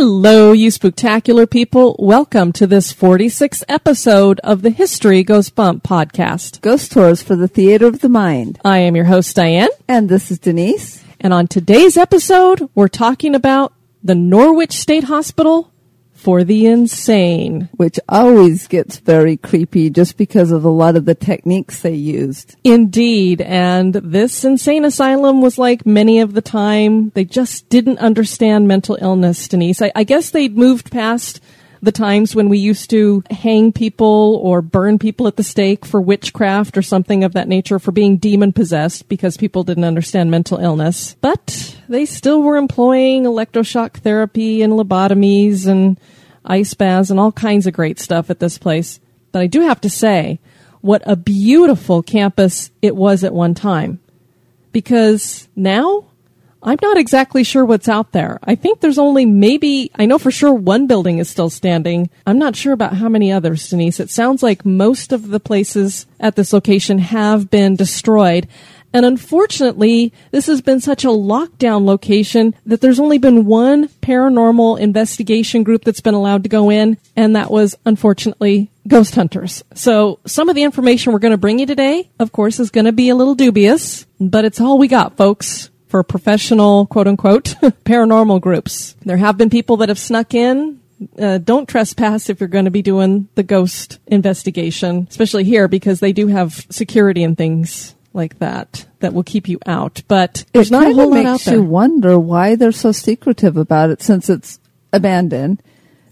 Hello, 0.00 0.52
you 0.52 0.70
spectacular 0.70 1.44
people. 1.44 1.96
Welcome 1.98 2.52
to 2.52 2.68
this 2.68 2.94
46th 2.94 3.64
episode 3.68 4.38
of 4.44 4.62
the 4.62 4.70
History 4.70 5.24
Goes 5.24 5.50
Bump 5.50 5.82
podcast. 5.82 6.60
Ghost 6.60 6.92
Tours 6.92 7.20
for 7.20 7.34
the 7.34 7.48
Theater 7.48 7.88
of 7.88 7.98
the 7.98 8.08
Mind. 8.08 8.60
I 8.64 8.78
am 8.78 8.94
your 8.94 9.06
host, 9.06 9.34
Diane. 9.34 9.70
And 9.88 10.08
this 10.08 10.30
is 10.30 10.38
Denise. 10.38 11.02
And 11.18 11.34
on 11.34 11.48
today's 11.48 11.96
episode, 11.96 12.70
we're 12.76 12.86
talking 12.86 13.34
about 13.34 13.72
the 14.00 14.14
Norwich 14.14 14.74
State 14.74 15.02
Hospital 15.02 15.72
for 16.18 16.42
the 16.42 16.66
insane. 16.66 17.68
Which 17.76 18.00
always 18.08 18.66
gets 18.66 18.98
very 18.98 19.36
creepy 19.36 19.88
just 19.88 20.16
because 20.16 20.50
of 20.50 20.64
a 20.64 20.68
lot 20.68 20.96
of 20.96 21.04
the 21.04 21.14
techniques 21.14 21.80
they 21.80 21.94
used. 21.94 22.56
Indeed. 22.64 23.40
And 23.40 23.94
this 23.94 24.44
insane 24.44 24.84
asylum 24.84 25.40
was 25.40 25.58
like 25.58 25.86
many 25.86 26.18
of 26.18 26.34
the 26.34 26.42
time. 26.42 27.10
They 27.10 27.24
just 27.24 27.68
didn't 27.68 27.98
understand 27.98 28.66
mental 28.66 28.98
illness, 29.00 29.46
Denise. 29.46 29.80
I, 29.80 29.92
I 29.94 30.02
guess 30.02 30.30
they'd 30.30 30.56
moved 30.56 30.90
past 30.90 31.40
the 31.80 31.92
times 31.92 32.34
when 32.34 32.48
we 32.48 32.58
used 32.58 32.90
to 32.90 33.22
hang 33.30 33.72
people 33.72 34.40
or 34.42 34.62
burn 34.62 34.98
people 34.98 35.26
at 35.26 35.36
the 35.36 35.42
stake 35.42 35.84
for 35.84 36.00
witchcraft 36.00 36.76
or 36.76 36.82
something 36.82 37.24
of 37.24 37.32
that 37.34 37.48
nature 37.48 37.78
for 37.78 37.92
being 37.92 38.16
demon 38.16 38.52
possessed 38.52 39.08
because 39.08 39.36
people 39.36 39.64
didn't 39.64 39.84
understand 39.84 40.30
mental 40.30 40.58
illness. 40.58 41.16
But 41.20 41.76
they 41.88 42.04
still 42.04 42.42
were 42.42 42.56
employing 42.56 43.24
electroshock 43.24 43.98
therapy 43.98 44.62
and 44.62 44.72
lobotomies 44.72 45.66
and 45.66 45.98
ice 46.44 46.74
baths 46.74 47.10
and 47.10 47.20
all 47.20 47.32
kinds 47.32 47.66
of 47.66 47.74
great 47.74 47.98
stuff 47.98 48.30
at 48.30 48.40
this 48.40 48.58
place. 48.58 49.00
But 49.32 49.42
I 49.42 49.46
do 49.46 49.60
have 49.62 49.80
to 49.82 49.90
say, 49.90 50.40
what 50.80 51.02
a 51.06 51.16
beautiful 51.16 52.02
campus 52.02 52.70
it 52.82 52.96
was 52.96 53.24
at 53.24 53.34
one 53.34 53.54
time. 53.54 54.00
Because 54.72 55.48
now 55.56 56.07
I'm 56.62 56.78
not 56.82 56.96
exactly 56.96 57.44
sure 57.44 57.64
what's 57.64 57.88
out 57.88 58.12
there. 58.12 58.38
I 58.42 58.54
think 58.54 58.80
there's 58.80 58.98
only 58.98 59.24
maybe, 59.26 59.90
I 59.94 60.06
know 60.06 60.18
for 60.18 60.30
sure 60.30 60.52
one 60.52 60.86
building 60.86 61.18
is 61.18 61.28
still 61.28 61.50
standing. 61.50 62.10
I'm 62.26 62.38
not 62.38 62.56
sure 62.56 62.72
about 62.72 62.94
how 62.94 63.08
many 63.08 63.30
others, 63.30 63.68
Denise. 63.68 64.00
It 64.00 64.10
sounds 64.10 64.42
like 64.42 64.64
most 64.64 65.12
of 65.12 65.28
the 65.28 65.40
places 65.40 66.06
at 66.18 66.36
this 66.36 66.52
location 66.52 66.98
have 66.98 67.50
been 67.50 67.76
destroyed. 67.76 68.48
And 68.92 69.04
unfortunately, 69.04 70.12
this 70.30 70.46
has 70.46 70.62
been 70.62 70.80
such 70.80 71.04
a 71.04 71.08
lockdown 71.08 71.84
location 71.84 72.54
that 72.66 72.80
there's 72.80 72.98
only 72.98 73.18
been 73.18 73.44
one 73.44 73.88
paranormal 73.88 74.80
investigation 74.80 75.62
group 75.62 75.84
that's 75.84 76.00
been 76.00 76.14
allowed 76.14 76.42
to 76.44 76.48
go 76.48 76.70
in, 76.70 76.96
and 77.14 77.36
that 77.36 77.50
was 77.50 77.76
unfortunately 77.84 78.70
ghost 78.88 79.14
hunters. 79.14 79.62
So 79.74 80.20
some 80.26 80.48
of 80.48 80.56
the 80.56 80.62
information 80.62 81.12
we're 81.12 81.18
going 81.18 81.32
to 81.32 81.38
bring 81.38 81.58
you 81.58 81.66
today, 81.66 82.08
of 82.18 82.32
course, 82.32 82.58
is 82.58 82.70
going 82.70 82.86
to 82.86 82.92
be 82.92 83.10
a 83.10 83.14
little 83.14 83.34
dubious, 83.34 84.06
but 84.18 84.46
it's 84.46 84.60
all 84.60 84.78
we 84.78 84.88
got, 84.88 85.18
folks 85.18 85.70
for 85.88 86.02
professional, 86.02 86.86
quote 86.86 87.08
unquote, 87.08 87.44
paranormal 87.84 88.40
groups. 88.40 88.94
There 89.04 89.16
have 89.16 89.36
been 89.36 89.50
people 89.50 89.78
that 89.78 89.88
have 89.88 89.98
snuck 89.98 90.34
in. 90.34 90.80
Uh, 91.18 91.38
don't 91.38 91.68
trespass 91.68 92.28
if 92.28 92.40
you're 92.40 92.48
going 92.48 92.64
to 92.64 92.72
be 92.72 92.82
doing 92.82 93.28
the 93.36 93.44
ghost 93.44 93.98
investigation, 94.06 95.06
especially 95.08 95.44
here 95.44 95.68
because 95.68 96.00
they 96.00 96.12
do 96.12 96.26
have 96.26 96.66
security 96.70 97.22
and 97.22 97.38
things 97.38 97.94
like 98.12 98.38
that 98.40 98.84
that 98.98 99.14
will 99.14 99.22
keep 99.22 99.48
you 99.48 99.60
out. 99.64 100.02
But 100.08 100.44
there's 100.52 100.70
it 100.70 100.72
not 100.72 100.90
a 100.90 100.94
whole 100.94 101.10
lot 101.10 101.24
out 101.24 101.40
there. 101.42 101.54
you 101.54 101.62
wonder 101.62 102.18
why 102.18 102.56
they're 102.56 102.72
so 102.72 102.90
secretive 102.90 103.56
about 103.56 103.90
it 103.90 104.02
since 104.02 104.28
it's 104.28 104.58
abandoned. 104.92 105.62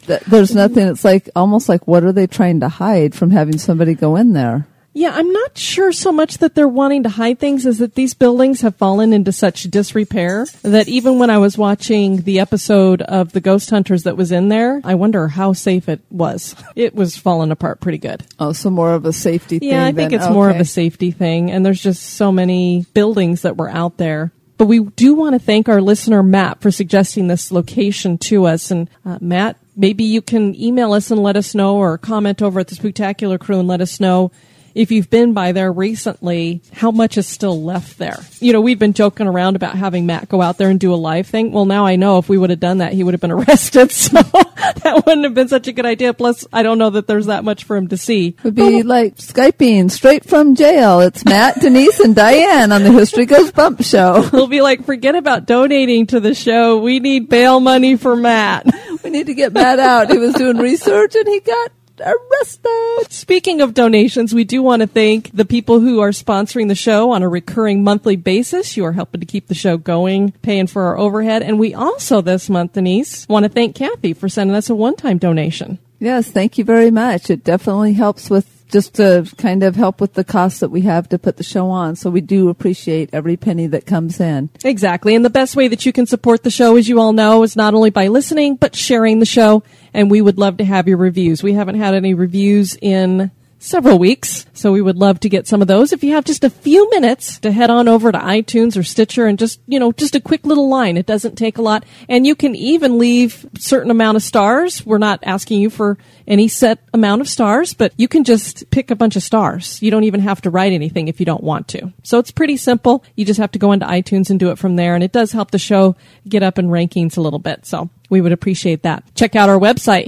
There's 0.06 0.54
nothing. 0.54 0.86
It's 0.86 1.04
like 1.04 1.28
almost 1.34 1.68
like 1.68 1.88
what 1.88 2.04
are 2.04 2.12
they 2.12 2.28
trying 2.28 2.60
to 2.60 2.68
hide 2.68 3.14
from 3.14 3.30
having 3.30 3.58
somebody 3.58 3.94
go 3.94 4.14
in 4.14 4.34
there? 4.34 4.68
Yeah, 4.96 5.12
I'm 5.14 5.30
not 5.30 5.58
sure 5.58 5.92
so 5.92 6.10
much 6.10 6.38
that 6.38 6.54
they're 6.54 6.66
wanting 6.66 7.02
to 7.02 7.10
hide 7.10 7.38
things 7.38 7.66
as 7.66 7.80
that 7.80 7.96
these 7.96 8.14
buildings 8.14 8.62
have 8.62 8.76
fallen 8.76 9.12
into 9.12 9.30
such 9.30 9.64
disrepair 9.64 10.46
that 10.62 10.88
even 10.88 11.18
when 11.18 11.28
I 11.28 11.36
was 11.36 11.58
watching 11.58 12.22
the 12.22 12.40
episode 12.40 13.02
of 13.02 13.32
the 13.32 13.42
ghost 13.42 13.68
hunters 13.68 14.04
that 14.04 14.16
was 14.16 14.32
in 14.32 14.48
there, 14.48 14.80
I 14.84 14.94
wonder 14.94 15.28
how 15.28 15.52
safe 15.52 15.90
it 15.90 16.00
was. 16.10 16.54
It 16.76 16.94
was 16.94 17.14
falling 17.16 17.50
apart 17.50 17.80
pretty 17.80 17.98
good. 17.98 18.24
Oh, 18.38 18.52
so 18.52 18.70
more 18.70 18.94
of 18.94 19.04
a 19.04 19.12
safety 19.12 19.58
thing. 19.58 19.68
Yeah, 19.68 19.84
I 19.84 19.92
think 19.92 20.12
than- 20.12 20.20
it's 20.20 20.30
more 20.30 20.48
of 20.48 20.58
a 20.60 20.64
safety 20.64 21.10
thing. 21.10 21.50
And 21.50 21.64
there's 21.64 21.82
just 21.82 22.02
so 22.02 22.32
many 22.32 22.86
buildings 22.94 23.42
that 23.42 23.58
were 23.58 23.68
out 23.68 23.98
there. 23.98 24.32
But 24.56 24.66
we 24.66 24.80
do 24.80 25.14
want 25.14 25.34
to 25.34 25.38
thank 25.38 25.68
our 25.68 25.82
listener, 25.82 26.22
Matt, 26.22 26.62
for 26.62 26.70
suggesting 26.70 27.26
this 27.28 27.52
location 27.52 28.16
to 28.18 28.46
us. 28.46 28.70
And 28.70 28.88
uh, 29.04 29.18
Matt, 29.20 29.58
maybe 29.76 30.04
you 30.04 30.22
can 30.22 30.54
email 30.54 30.94
us 30.94 31.10
and 31.10 31.22
let 31.22 31.36
us 31.36 31.54
know 31.54 31.76
or 31.76 31.98
comment 31.98 32.40
over 32.40 32.60
at 32.60 32.68
the 32.68 32.76
Spooktacular 32.76 33.38
Crew 33.38 33.58
and 33.58 33.68
let 33.68 33.82
us 33.82 34.00
know 34.00 34.32
if 34.76 34.90
you've 34.92 35.08
been 35.08 35.32
by 35.32 35.52
there 35.52 35.72
recently, 35.72 36.60
how 36.74 36.90
much 36.90 37.16
is 37.16 37.26
still 37.26 37.62
left 37.62 37.96
there. 37.96 38.18
You 38.40 38.52
know, 38.52 38.60
we've 38.60 38.78
been 38.78 38.92
joking 38.92 39.26
around 39.26 39.56
about 39.56 39.74
having 39.74 40.04
Matt 40.04 40.28
go 40.28 40.42
out 40.42 40.58
there 40.58 40.68
and 40.68 40.78
do 40.78 40.92
a 40.92 40.96
live 40.96 41.26
thing. 41.26 41.50
Well, 41.50 41.64
now 41.64 41.86
I 41.86 41.96
know 41.96 42.18
if 42.18 42.28
we 42.28 42.36
would 42.36 42.50
have 42.50 42.60
done 42.60 42.78
that, 42.78 42.92
he 42.92 43.02
would 43.02 43.14
have 43.14 43.20
been 43.22 43.30
arrested. 43.32 43.90
So 43.96 44.20
that 44.20 45.02
wouldn't 45.06 45.24
have 45.24 45.34
been 45.34 45.48
such 45.48 45.68
a 45.68 45.72
good 45.72 45.86
idea. 45.86 46.12
Plus, 46.12 46.46
I 46.52 46.62
don't 46.62 46.78
know 46.78 46.90
that 46.90 47.06
there's 47.06 47.26
that 47.26 47.44
much 47.44 47.64
for 47.64 47.76
him 47.76 47.88
to 47.88 47.96
see. 47.96 48.36
Would 48.42 48.54
be 48.54 48.82
like 48.82 49.16
Skyping 49.16 49.90
straight 49.90 50.24
from 50.24 50.54
jail. 50.54 51.00
It's 51.00 51.24
Matt, 51.24 51.54
Denise, 51.60 52.00
and 52.00 52.14
Diane 52.14 52.72
on 52.72 52.82
the 52.82 52.92
History 52.92 53.26
Goes 53.26 53.52
Bump 53.52 53.82
show. 53.82 54.28
We'll 54.32 54.46
be 54.48 54.60
like, 54.60 54.84
forget 54.84 55.14
about 55.14 55.46
donating 55.46 56.06
to 56.08 56.20
the 56.20 56.34
show. 56.34 56.78
We 56.78 57.00
need 57.00 57.28
bail 57.28 57.60
money 57.60 57.96
for 57.96 58.16
Matt. 58.16 58.66
We 59.02 59.10
need 59.10 59.26
to 59.26 59.34
get 59.34 59.52
Matt 59.52 59.78
out. 59.78 60.10
He 60.10 60.18
was 60.18 60.34
doing 60.34 60.58
research 60.58 61.14
and 61.14 61.26
he 61.28 61.40
got 61.40 61.72
arrested. 62.00 63.10
Speaking 63.10 63.60
of 63.60 63.74
donations, 63.74 64.34
we 64.34 64.44
do 64.44 64.62
want 64.62 64.80
to 64.80 64.86
thank 64.86 65.30
the 65.32 65.44
people 65.44 65.80
who 65.80 66.00
are 66.00 66.10
sponsoring 66.10 66.68
the 66.68 66.74
show 66.74 67.10
on 67.10 67.22
a 67.22 67.28
recurring 67.28 67.84
monthly 67.84 68.16
basis. 68.16 68.76
You 68.76 68.84
are 68.84 68.92
helping 68.92 69.20
to 69.20 69.26
keep 69.26 69.48
the 69.48 69.54
show 69.54 69.76
going, 69.76 70.32
paying 70.42 70.66
for 70.66 70.84
our 70.84 70.98
overhead. 70.98 71.42
And 71.42 71.58
we 71.58 71.74
also 71.74 72.20
this 72.20 72.48
month, 72.48 72.74
Denise, 72.74 73.28
want 73.28 73.44
to 73.44 73.48
thank 73.48 73.76
Kathy 73.76 74.12
for 74.12 74.28
sending 74.28 74.56
us 74.56 74.70
a 74.70 74.74
one-time 74.74 75.18
donation. 75.18 75.78
Yes, 75.98 76.30
thank 76.30 76.58
you 76.58 76.64
very 76.64 76.90
much. 76.90 77.30
It 77.30 77.44
definitely 77.44 77.94
helps 77.94 78.28
with 78.28 78.55
just 78.68 78.94
to 78.94 79.30
kind 79.36 79.62
of 79.62 79.76
help 79.76 80.00
with 80.00 80.14
the 80.14 80.24
costs 80.24 80.60
that 80.60 80.70
we 80.70 80.82
have 80.82 81.08
to 81.10 81.18
put 81.18 81.36
the 81.36 81.42
show 81.42 81.70
on. 81.70 81.96
So 81.96 82.10
we 82.10 82.20
do 82.20 82.48
appreciate 82.48 83.10
every 83.12 83.36
penny 83.36 83.66
that 83.68 83.86
comes 83.86 84.20
in. 84.20 84.50
Exactly. 84.64 85.14
And 85.14 85.24
the 85.24 85.30
best 85.30 85.56
way 85.56 85.68
that 85.68 85.86
you 85.86 85.92
can 85.92 86.06
support 86.06 86.42
the 86.42 86.50
show, 86.50 86.76
as 86.76 86.88
you 86.88 87.00
all 87.00 87.12
know, 87.12 87.42
is 87.42 87.56
not 87.56 87.74
only 87.74 87.90
by 87.90 88.08
listening, 88.08 88.56
but 88.56 88.74
sharing 88.74 89.18
the 89.18 89.26
show. 89.26 89.62
And 89.94 90.10
we 90.10 90.20
would 90.20 90.38
love 90.38 90.58
to 90.58 90.64
have 90.64 90.88
your 90.88 90.98
reviews. 90.98 91.42
We 91.42 91.54
haven't 91.54 91.76
had 91.76 91.94
any 91.94 92.14
reviews 92.14 92.76
in 92.80 93.30
several 93.58 93.98
weeks, 93.98 94.46
so 94.52 94.72
we 94.72 94.82
would 94.82 94.96
love 94.96 95.20
to 95.20 95.28
get 95.28 95.46
some 95.46 95.62
of 95.62 95.68
those. 95.68 95.92
If 95.92 96.04
you 96.04 96.12
have 96.12 96.24
just 96.24 96.44
a 96.44 96.50
few 96.50 96.88
minutes 96.90 97.38
to 97.40 97.52
head 97.52 97.70
on 97.70 97.88
over 97.88 98.12
to 98.12 98.18
iTunes 98.18 98.76
or 98.76 98.82
Stitcher 98.82 99.26
and 99.26 99.38
just, 99.38 99.60
you 99.66 99.78
know, 99.78 99.92
just 99.92 100.14
a 100.14 100.20
quick 100.20 100.46
little 100.46 100.68
line. 100.68 100.96
It 100.96 101.06
doesn't 101.06 101.36
take 101.36 101.58
a 101.58 101.62
lot. 101.62 101.84
And 102.08 102.26
you 102.26 102.34
can 102.34 102.54
even 102.54 102.98
leave 102.98 103.46
certain 103.58 103.90
amount 103.90 104.16
of 104.16 104.22
stars. 104.22 104.84
We're 104.84 104.98
not 104.98 105.20
asking 105.22 105.60
you 105.60 105.70
for 105.70 105.98
any 106.26 106.48
set 106.48 106.80
amount 106.92 107.20
of 107.20 107.28
stars, 107.28 107.74
but 107.74 107.92
you 107.96 108.08
can 108.08 108.24
just 108.24 108.70
pick 108.70 108.90
a 108.90 108.96
bunch 108.96 109.16
of 109.16 109.22
stars. 109.22 109.80
You 109.82 109.90
don't 109.90 110.04
even 110.04 110.20
have 110.20 110.40
to 110.42 110.50
write 110.50 110.72
anything 110.72 111.08
if 111.08 111.20
you 111.20 111.26
don't 111.26 111.42
want 111.42 111.68
to. 111.68 111.92
So 112.02 112.18
it's 112.18 112.30
pretty 112.30 112.56
simple. 112.56 113.04
You 113.14 113.24
just 113.24 113.40
have 113.40 113.52
to 113.52 113.58
go 113.58 113.72
into 113.72 113.86
iTunes 113.86 114.30
and 114.30 114.38
do 114.40 114.50
it 114.50 114.58
from 114.58 114.76
there. 114.76 114.94
And 114.94 115.04
it 115.04 115.12
does 115.12 115.32
help 115.32 115.50
the 115.50 115.58
show 115.58 115.96
get 116.28 116.42
up 116.42 116.58
in 116.58 116.68
rankings 116.68 117.16
a 117.16 117.20
little 117.20 117.38
bit. 117.38 117.66
So 117.66 117.90
we 118.10 118.20
would 118.20 118.32
appreciate 118.32 118.82
that. 118.82 119.04
Check 119.14 119.34
out 119.36 119.48
our 119.48 119.58
website, 119.58 120.06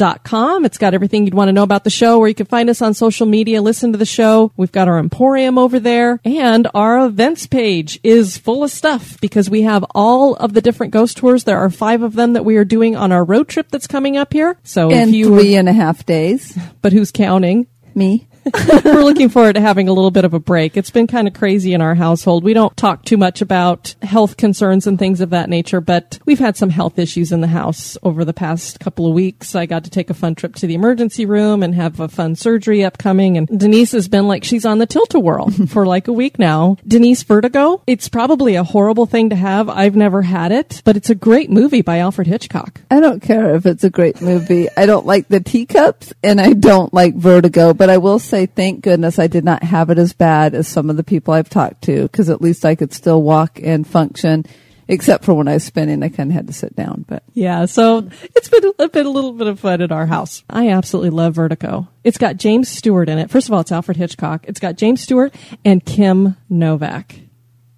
historygoesbump.com. 0.00 0.64
It's 0.64 0.78
got 0.78 0.94
everything 0.94 1.24
you'd 1.24 1.34
want 1.34 1.48
to 1.48 1.52
know 1.52 1.62
about 1.62 1.84
the 1.84 1.90
show, 1.90 2.18
where 2.18 2.28
you 2.28 2.34
can 2.34 2.46
find 2.46 2.68
us 2.70 2.82
on 2.82 2.94
social 2.94 3.26
media, 3.26 3.62
listen 3.62 3.92
to 3.92 3.98
the 3.98 4.04
show. 4.06 4.52
We've 4.56 4.72
got 4.72 4.88
our 4.88 4.98
Emporium 4.98 5.58
over 5.58 5.78
there, 5.80 6.20
and 6.24 6.68
our 6.74 7.06
events 7.06 7.46
page 7.46 8.00
is 8.02 8.36
full 8.38 8.64
of 8.64 8.70
stuff 8.70 9.20
because 9.20 9.48
we 9.50 9.62
have 9.62 9.84
all 9.94 10.34
of 10.36 10.52
the 10.52 10.60
different 10.60 10.92
ghost 10.92 11.16
tours. 11.18 11.44
There 11.44 11.58
are 11.58 11.70
five 11.70 12.02
of 12.02 12.14
them 12.14 12.32
that 12.34 12.44
we 12.44 12.56
are 12.56 12.64
doing 12.64 12.96
on 12.96 13.12
our 13.12 13.24
road 13.24 13.48
trip 13.48 13.68
that's 13.70 13.86
coming 13.86 14.16
up 14.16 14.32
here. 14.32 14.56
So 14.64 14.90
In 14.90 15.10
if 15.10 15.14
you, 15.14 15.26
three 15.38 15.54
and 15.56 15.68
a 15.68 15.72
half 15.72 16.04
days. 16.06 16.56
but 16.82 16.92
who's 16.92 17.10
counting? 17.10 17.66
Me. 17.94 18.26
We're 18.84 19.04
looking 19.04 19.28
forward 19.28 19.54
to 19.54 19.60
having 19.60 19.88
a 19.88 19.92
little 19.92 20.10
bit 20.10 20.24
of 20.24 20.34
a 20.34 20.40
break. 20.40 20.76
It's 20.76 20.90
been 20.90 21.06
kind 21.06 21.28
of 21.28 21.34
crazy 21.34 21.74
in 21.74 21.82
our 21.82 21.94
household. 21.94 22.42
We 22.42 22.54
don't 22.54 22.76
talk 22.76 23.04
too 23.04 23.16
much 23.16 23.42
about 23.42 23.94
health 24.02 24.36
concerns 24.36 24.86
and 24.86 24.98
things 24.98 25.20
of 25.20 25.30
that 25.30 25.50
nature, 25.50 25.80
but 25.80 26.18
we've 26.24 26.38
had 26.38 26.56
some 26.56 26.70
health 26.70 26.98
issues 26.98 27.32
in 27.32 27.40
the 27.40 27.48
house 27.48 27.98
over 28.02 28.24
the 28.24 28.32
past 28.32 28.80
couple 28.80 29.06
of 29.06 29.14
weeks. 29.14 29.54
I 29.54 29.66
got 29.66 29.84
to 29.84 29.90
take 29.90 30.10
a 30.10 30.14
fun 30.14 30.34
trip 30.34 30.54
to 30.56 30.66
the 30.66 30.74
emergency 30.74 31.26
room 31.26 31.62
and 31.62 31.74
have 31.74 32.00
a 32.00 32.08
fun 32.08 32.34
surgery 32.34 32.84
upcoming. 32.84 33.36
And 33.36 33.46
Denise 33.46 33.92
has 33.92 34.08
been 34.08 34.26
like 34.26 34.44
she's 34.44 34.64
on 34.64 34.78
the 34.78 34.86
tilt-a-whirl 34.86 35.50
for 35.68 35.84
like 35.86 36.08
a 36.08 36.12
week 36.12 36.38
now. 36.38 36.76
Denise 36.86 37.22
vertigo. 37.22 37.82
It's 37.86 38.08
probably 38.08 38.54
a 38.54 38.64
horrible 38.64 39.06
thing 39.06 39.30
to 39.30 39.36
have. 39.36 39.68
I've 39.68 39.96
never 39.96 40.22
had 40.22 40.50
it, 40.50 40.80
but 40.84 40.96
it's 40.96 41.10
a 41.10 41.14
great 41.14 41.50
movie 41.50 41.82
by 41.82 41.98
Alfred 41.98 42.26
Hitchcock. 42.26 42.80
I 42.90 43.00
don't 43.00 43.20
care 43.20 43.54
if 43.54 43.66
it's 43.66 43.84
a 43.84 43.90
great 43.90 44.22
movie. 44.22 44.68
I 44.76 44.86
don't 44.86 45.06
like 45.06 45.28
the 45.28 45.40
teacups 45.40 46.14
and 46.22 46.40
I 46.40 46.54
don't 46.54 46.92
like 46.94 47.14
vertigo, 47.14 47.74
but 47.74 47.90
I 47.90 47.98
will 47.98 48.18
say 48.18 48.29
thank 48.46 48.82
goodness 48.82 49.18
I 49.18 49.26
did 49.26 49.44
not 49.44 49.62
have 49.62 49.90
it 49.90 49.98
as 49.98 50.12
bad 50.12 50.54
as 50.54 50.68
some 50.68 50.90
of 50.90 50.96
the 50.96 51.04
people 51.04 51.34
I've 51.34 51.50
talked 51.50 51.82
to 51.82 52.02
because 52.02 52.28
at 52.30 52.40
least 52.40 52.64
I 52.64 52.74
could 52.74 52.92
still 52.92 53.22
walk 53.22 53.60
and 53.62 53.86
function. 53.86 54.44
Except 54.88 55.24
for 55.24 55.34
when 55.34 55.46
I 55.46 55.54
was 55.54 55.62
spinning, 55.62 56.02
I 56.02 56.08
kind 56.08 56.30
of 56.30 56.34
had 56.34 56.48
to 56.48 56.52
sit 56.52 56.74
down. 56.74 57.04
But 57.06 57.22
Yeah, 57.32 57.66
so 57.66 58.08
it's 58.34 58.48
been 58.48 58.72
a, 58.76 58.88
been 58.88 59.06
a 59.06 59.10
little 59.10 59.32
bit 59.32 59.46
of 59.46 59.60
fun 59.60 59.80
at 59.82 59.92
our 59.92 60.06
house. 60.06 60.42
I 60.50 60.70
absolutely 60.70 61.10
love 61.10 61.36
Vertigo. 61.36 61.86
It's 62.02 62.18
got 62.18 62.38
James 62.38 62.68
Stewart 62.68 63.08
in 63.08 63.18
it. 63.18 63.30
First 63.30 63.48
of 63.48 63.54
all, 63.54 63.60
it's 63.60 63.70
Alfred 63.70 63.96
Hitchcock. 63.96 64.46
It's 64.48 64.58
got 64.58 64.74
James 64.74 65.00
Stewart 65.00 65.32
and 65.64 65.84
Kim 65.84 66.36
Novak. 66.48 67.14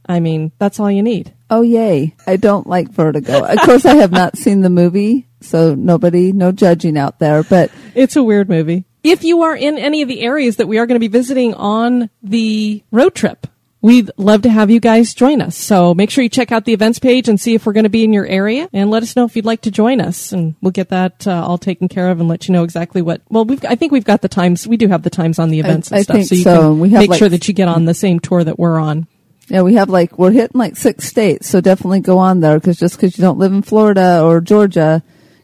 I 0.06 0.20
mean, 0.20 0.52
that's 0.58 0.80
all 0.80 0.90
you 0.90 1.02
need. 1.02 1.34
oh 1.50 1.60
yay, 1.60 2.16
I 2.26 2.36
don't 2.36 2.66
like 2.66 2.90
vertigo. 2.90 3.44
of 3.44 3.58
course, 3.60 3.84
I 3.84 3.96
have 3.96 4.10
not 4.10 4.38
seen 4.38 4.62
the 4.62 4.70
movie, 4.70 5.28
so 5.40 5.74
nobody, 5.74 6.32
no 6.32 6.50
judging 6.50 6.96
out 6.96 7.18
there. 7.18 7.42
But 7.42 7.70
It's 7.94 8.16
a 8.16 8.22
weird 8.22 8.48
movie. 8.48 8.86
If 9.02 9.24
you 9.24 9.42
are 9.42 9.56
in 9.56 9.78
any 9.78 10.02
of 10.02 10.08
the 10.08 10.20
areas 10.22 10.56
that 10.56 10.68
we 10.68 10.78
are 10.78 10.86
going 10.86 10.96
to 10.96 11.00
be 11.00 11.08
visiting 11.08 11.54
on 11.54 12.08
the 12.22 12.82
road 12.92 13.14
trip, 13.14 13.46
we'd 13.80 14.12
love 14.16 14.42
to 14.42 14.48
have 14.48 14.70
you 14.70 14.78
guys 14.78 15.12
join 15.12 15.42
us. 15.42 15.56
So 15.56 15.92
make 15.92 16.08
sure 16.08 16.22
you 16.22 16.28
check 16.30 16.52
out 16.52 16.64
the 16.66 16.72
events 16.72 17.00
page 17.00 17.28
and 17.28 17.40
see 17.40 17.54
if 17.54 17.66
we're 17.66 17.72
going 17.72 17.82
to 17.82 17.90
be 17.90 18.04
in 18.04 18.12
your 18.12 18.24
area 18.26 18.68
and 18.72 18.90
let 18.92 19.02
us 19.02 19.16
know 19.16 19.24
if 19.24 19.34
you'd 19.34 19.44
like 19.44 19.62
to 19.62 19.72
join 19.72 20.00
us 20.00 20.30
and 20.32 20.54
we'll 20.62 20.70
get 20.70 20.90
that 20.90 21.26
uh, 21.26 21.44
all 21.44 21.58
taken 21.58 21.88
care 21.88 22.10
of 22.10 22.20
and 22.20 22.28
let 22.28 22.46
you 22.46 22.52
know 22.52 22.62
exactly 22.62 23.02
what, 23.02 23.22
well, 23.28 23.44
we've, 23.44 23.64
I 23.64 23.74
think 23.74 23.90
we've 23.90 24.04
got 24.04 24.22
the 24.22 24.28
times. 24.28 24.68
We 24.68 24.76
do 24.76 24.86
have 24.86 25.02
the 25.02 25.10
times 25.10 25.40
on 25.40 25.48
the 25.50 25.58
events 25.58 25.90
and 25.90 25.98
I 25.98 26.02
stuff. 26.02 26.14
think 26.16 26.28
so 26.28 26.34
you 26.36 26.42
so. 26.44 26.60
can 26.60 26.78
We 26.80 26.90
have, 26.90 27.00
make 27.00 27.10
like- 27.10 27.18
sure 27.18 27.28
that 27.28 27.48
you 27.48 27.54
get 27.54 27.66
on 27.66 27.84
the 27.86 27.94
same 27.94 28.20
tour 28.20 28.44
that 28.44 28.56
we're 28.58 28.78
on. 28.78 29.08
Yeah, 29.48 29.62
we 29.62 29.74
have 29.74 29.90
like 29.90 30.16
we're 30.16 30.30
hitting 30.30 30.58
like 30.58 30.76
six 30.76 31.04
states, 31.04 31.48
so 31.48 31.60
definitely 31.60 31.98
go 32.00 32.18
on 32.18 32.38
there 32.38 32.60
because 32.60 32.78
just 32.78 32.94
because 32.96 33.18
you 33.18 33.22
don't 33.22 33.38
live 33.38 33.52
in 33.52 33.62
Florida 33.62 34.22
or 34.22 34.40
Georgia, 34.40 35.02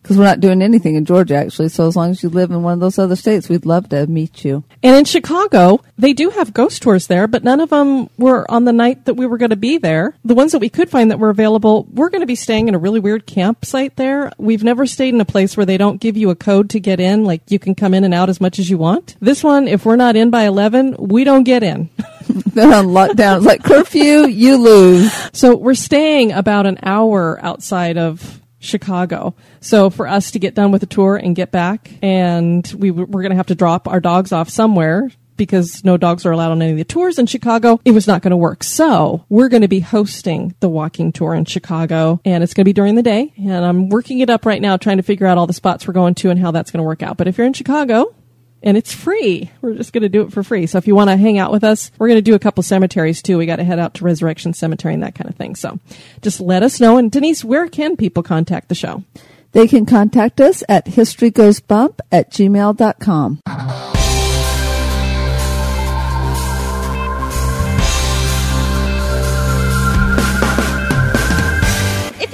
because 0.08 0.16
we're 0.16 0.24
not 0.24 0.40
doing 0.40 0.62
anything 0.62 0.94
in 0.94 1.04
Georgia 1.04 1.34
actually. 1.34 1.68
So 1.68 1.86
as 1.86 1.94
long 1.94 2.12
as 2.12 2.22
you 2.22 2.30
live 2.30 2.50
in 2.50 2.62
one 2.62 2.72
of 2.72 2.80
those 2.80 2.98
other 2.98 3.14
states, 3.14 3.50
we'd 3.50 3.66
love 3.66 3.90
to 3.90 4.06
meet 4.06 4.42
you. 4.42 4.64
And 4.82 4.96
in 4.96 5.04
Chicago, 5.04 5.84
they 5.98 6.14
do 6.14 6.30
have 6.30 6.54
ghost 6.54 6.80
tours 6.80 7.08
there, 7.08 7.26
but 7.26 7.44
none 7.44 7.60
of 7.60 7.68
them 7.68 8.08
were 8.16 8.50
on 8.50 8.64
the 8.64 8.72
night 8.72 9.04
that 9.04 9.14
we 9.14 9.26
were 9.26 9.36
going 9.36 9.50
to 9.50 9.56
be 9.56 9.76
there. 9.76 10.16
The 10.24 10.34
ones 10.34 10.52
that 10.52 10.60
we 10.60 10.70
could 10.70 10.88
find 10.88 11.10
that 11.10 11.18
were 11.18 11.28
available, 11.28 11.86
we're 11.92 12.08
going 12.08 12.22
to 12.22 12.26
be 12.26 12.36
staying 12.36 12.68
in 12.68 12.74
a 12.74 12.78
really 12.78 13.00
weird 13.00 13.26
campsite 13.26 13.96
there. 13.96 14.32
We've 14.38 14.64
never 14.64 14.86
stayed 14.86 15.12
in 15.12 15.20
a 15.20 15.26
place 15.26 15.58
where 15.58 15.66
they 15.66 15.76
don't 15.76 16.00
give 16.00 16.16
you 16.16 16.30
a 16.30 16.34
code 16.34 16.70
to 16.70 16.80
get 16.80 17.00
in, 17.00 17.24
like 17.24 17.42
you 17.50 17.58
can 17.58 17.74
come 17.74 17.92
in 17.92 18.02
and 18.02 18.14
out 18.14 18.30
as 18.30 18.40
much 18.40 18.58
as 18.58 18.70
you 18.70 18.78
want. 18.78 19.14
This 19.20 19.44
one, 19.44 19.68
if 19.68 19.84
we're 19.84 19.96
not 19.96 20.16
in 20.16 20.30
by 20.30 20.44
11, 20.44 20.96
we 20.98 21.24
don't 21.24 21.44
get 21.44 21.62
in. 21.62 21.90
They're 22.28 22.72
on 22.72 22.86
lockdown. 22.86 23.36
It's 23.38 23.46
like 23.46 23.62
curfew, 23.62 24.26
you 24.26 24.56
lose. 24.56 25.12
So 25.34 25.54
we're 25.54 25.74
staying 25.74 26.32
about 26.32 26.64
an 26.64 26.78
hour 26.82 27.38
outside 27.42 27.98
of 27.98 28.40
Chicago. 28.58 29.34
So 29.60 29.90
for 29.90 30.06
us 30.06 30.30
to 30.32 30.38
get 30.38 30.54
done 30.54 30.72
with 30.72 30.80
the 30.80 30.86
tour 30.86 31.16
and 31.16 31.36
get 31.36 31.50
back, 31.50 31.90
and 32.02 32.66
we 32.76 32.90
we're 32.90 33.22
going 33.22 33.30
to 33.30 33.36
have 33.36 33.46
to 33.46 33.54
drop 33.54 33.88
our 33.88 34.00
dogs 34.00 34.32
off 34.32 34.48
somewhere 34.48 35.10
because 35.38 35.84
no 35.84 35.96
dogs 35.96 36.26
are 36.26 36.32
allowed 36.32 36.50
on 36.50 36.60
any 36.60 36.72
of 36.72 36.78
the 36.78 36.84
tours 36.84 37.18
in 37.18 37.24
Chicago. 37.26 37.80
It 37.84 37.92
was 37.92 38.06
not 38.06 38.20
going 38.20 38.32
to 38.32 38.36
work. 38.36 38.62
So 38.64 39.24
we're 39.28 39.48
going 39.48 39.62
to 39.62 39.68
be 39.68 39.80
hosting 39.80 40.54
the 40.60 40.68
walking 40.68 41.12
tour 41.12 41.32
in 41.34 41.46
Chicago, 41.46 42.20
and 42.24 42.42
it's 42.44 42.52
going 42.52 42.64
to 42.64 42.68
be 42.68 42.74
during 42.74 42.96
the 42.96 43.02
day. 43.02 43.32
And 43.38 43.64
I'm 43.64 43.88
working 43.88 44.18
it 44.18 44.28
up 44.28 44.44
right 44.44 44.60
now, 44.60 44.76
trying 44.76 44.98
to 44.98 45.02
figure 45.02 45.26
out 45.26 45.38
all 45.38 45.46
the 45.46 45.52
spots 45.54 45.86
we're 45.86 45.94
going 45.94 46.16
to 46.16 46.30
and 46.30 46.38
how 46.38 46.50
that's 46.50 46.70
going 46.70 46.82
to 46.82 46.86
work 46.86 47.02
out. 47.02 47.16
But 47.16 47.28
if 47.28 47.38
you're 47.38 47.46
in 47.46 47.52
Chicago, 47.54 48.14
and 48.62 48.76
it's 48.76 48.92
free. 48.92 49.50
We're 49.60 49.74
just 49.74 49.92
going 49.92 50.02
to 50.02 50.08
do 50.08 50.22
it 50.22 50.32
for 50.32 50.42
free. 50.42 50.66
So 50.66 50.78
if 50.78 50.86
you 50.86 50.94
want 50.94 51.10
to 51.10 51.16
hang 51.16 51.38
out 51.38 51.52
with 51.52 51.64
us, 51.64 51.90
we're 51.98 52.08
going 52.08 52.18
to 52.18 52.22
do 52.22 52.34
a 52.34 52.38
couple 52.38 52.62
cemeteries 52.62 53.22
too. 53.22 53.38
We 53.38 53.46
got 53.46 53.56
to 53.56 53.64
head 53.64 53.78
out 53.78 53.94
to 53.94 54.04
Resurrection 54.04 54.52
Cemetery 54.52 54.94
and 54.94 55.02
that 55.02 55.14
kind 55.14 55.30
of 55.30 55.36
thing. 55.36 55.54
So 55.54 55.78
just 56.22 56.40
let 56.40 56.62
us 56.62 56.80
know. 56.80 56.96
And 56.96 57.10
Denise, 57.10 57.44
where 57.44 57.68
can 57.68 57.96
people 57.96 58.22
contact 58.22 58.68
the 58.68 58.74
show? 58.74 59.04
They 59.52 59.66
can 59.66 59.86
contact 59.86 60.40
us 60.40 60.62
at 60.68 60.86
historygoesbump 60.86 62.00
at 62.12 62.30
gmail.com. 62.30 63.97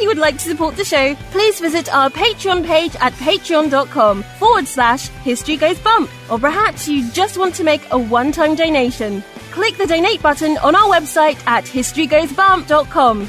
you 0.05 0.09
would 0.09 0.19
like 0.19 0.35
to 0.35 0.51
support 0.51 0.77
the 0.77 0.85
show, 0.85 1.15
please 1.31 1.59
visit 1.61 1.93
our 1.93 2.11
Patreon 2.11 2.63
page 2.63 2.95
at 2.97 3.15
patreon.com 3.15 4.23
forward 4.39 4.67
slash 4.67 5.09
history 5.09 5.57
goes 5.57 5.79
bump. 5.79 6.11
Or 6.31 6.39
perhaps 6.39 6.87
you 6.87 7.11
just 7.13 7.39
want 7.39 7.55
to 7.55 7.65
make 7.65 7.81
a 7.91 7.99
one 7.99 8.31
time 8.31 8.55
donation. 8.55 9.25
Click 9.51 9.79
the 9.79 9.87
donate 9.87 10.21
button 10.21 10.59
on 10.59 10.75
our 10.75 10.91
website 10.91 11.39
at 11.47 11.65
historygoesbump.com. 11.65 13.29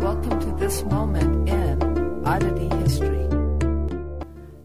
Welcome 0.00 0.40
to 0.40 0.56
this 0.56 0.84
moment 0.84 1.48
in 1.48 2.24
Oddity 2.24 2.68
History. 2.76 3.23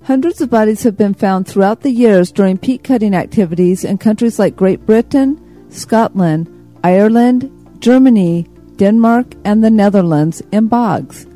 Hundreds 0.09 0.41
of 0.41 0.49
bodies 0.49 0.81
have 0.81 0.97
been 0.97 1.13
found 1.13 1.47
throughout 1.47 1.81
the 1.81 1.91
years 1.91 2.31
during 2.31 2.57
peat 2.57 2.83
cutting 2.83 3.13
activities 3.13 3.83
in 3.83 3.95
countries 3.95 4.39
like 4.39 4.55
Great 4.55 4.83
Britain, 4.83 5.39
Scotland, 5.69 6.49
Ireland, 6.83 7.51
Germany, 7.77 8.47
Denmark, 8.77 9.35
and 9.45 9.63
the 9.63 9.69
Netherlands 9.69 10.41
in 10.51 10.67
bogs. 10.67 11.27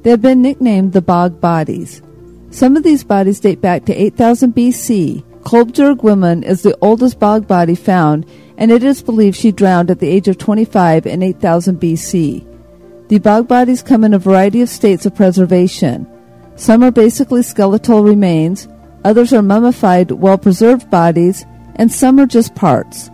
They 0.00 0.08
have 0.08 0.22
been 0.22 0.40
nicknamed 0.40 0.94
the 0.94 1.02
bog 1.02 1.42
bodies. 1.42 2.00
Some 2.48 2.74
of 2.74 2.84
these 2.84 3.04
bodies 3.04 3.38
date 3.38 3.60
back 3.60 3.84
to 3.84 3.94
8000 3.94 4.54
BC. 4.54 5.22
Koelbjerg 5.42 6.02
woman 6.02 6.42
is 6.42 6.62
the 6.62 6.78
oldest 6.80 7.20
bog 7.20 7.46
body 7.46 7.74
found, 7.74 8.24
and 8.56 8.70
it 8.70 8.82
is 8.82 9.02
believed 9.02 9.36
she 9.36 9.52
drowned 9.52 9.90
at 9.90 9.98
the 9.98 10.08
age 10.08 10.26
of 10.26 10.38
25 10.38 11.04
in 11.04 11.22
8000 11.22 11.78
BC. 11.78 13.08
The 13.08 13.18
bog 13.18 13.46
bodies 13.46 13.82
come 13.82 14.04
in 14.04 14.14
a 14.14 14.18
variety 14.18 14.62
of 14.62 14.70
states 14.70 15.04
of 15.04 15.14
preservation. 15.14 16.10
Some 16.56 16.82
are 16.82 16.90
basically 16.90 17.42
skeletal 17.42 18.02
remains, 18.02 18.66
others 19.04 19.32
are 19.32 19.42
mummified, 19.42 20.10
well 20.10 20.38
preserved 20.38 20.90
bodies, 20.90 21.44
and 21.76 21.92
some 21.92 22.18
are 22.18 22.26
just 22.26 22.54
parts. 22.54 23.10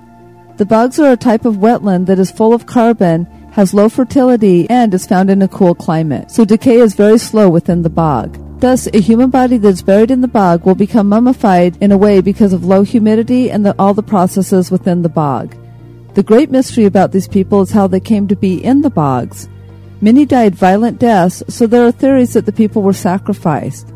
The 0.59 0.65
bogs 0.67 1.01
are 1.01 1.13
a 1.13 1.17
type 1.17 1.45
of 1.45 1.57
wetland 1.57 2.07
that 2.07 2.21
is 2.21 2.31
full 2.31 2.55
of 2.55 2.67
carbon, 2.67 3.25
has 3.53 3.75
low 3.75 3.89
fertility, 3.89 4.71
and 4.71 4.95
is 4.95 5.07
found 5.07 5.29
in 5.29 5.43
a 5.43 5.49
cool 5.49 5.75
climate, 5.75 6.31
so 6.31 6.45
decay 6.45 6.77
is 6.77 6.95
very 6.95 7.19
slow 7.19 7.51
within 7.51 7.83
the 7.83 7.91
bog. 7.91 8.39
Thus, 8.61 8.87
a 8.95 9.01
human 9.01 9.31
body 9.31 9.59
that 9.59 9.69
is 9.69 9.83
buried 9.83 10.13
in 10.13 10.21
the 10.21 10.29
bog 10.29 10.65
will 10.65 10.77
become 10.77 11.09
mummified 11.09 11.77
in 11.83 11.91
a 11.91 11.99
way 11.99 12.21
because 12.21 12.53
of 12.53 12.65
low 12.65 12.85
humidity 12.85 13.51
and 13.51 13.67
the, 13.67 13.75
all 13.77 13.93
the 13.93 14.05
processes 14.05 14.71
within 14.71 15.03
the 15.03 15.09
bog. 15.09 15.57
The 16.15 16.23
great 16.23 16.51
mystery 16.51 16.85
about 16.85 17.11
these 17.11 17.27
people 17.27 17.63
is 17.63 17.73
how 17.73 17.89
they 17.89 17.99
came 17.99 18.29
to 18.29 18.37
be 18.37 18.63
in 18.63 18.83
the 18.83 18.91
bogs. 18.91 19.49
Many 20.03 20.27
died 20.27 20.57
violent 20.57 20.99
deaths, 20.99 21.45
so 21.47 21.69
there 21.69 21.87
are 21.87 21.93
theories 21.93 22.33
that 22.33 22.45
the 22.45 22.53
people 22.53 22.83
were 22.83 22.93
sacrificed. 22.93 23.95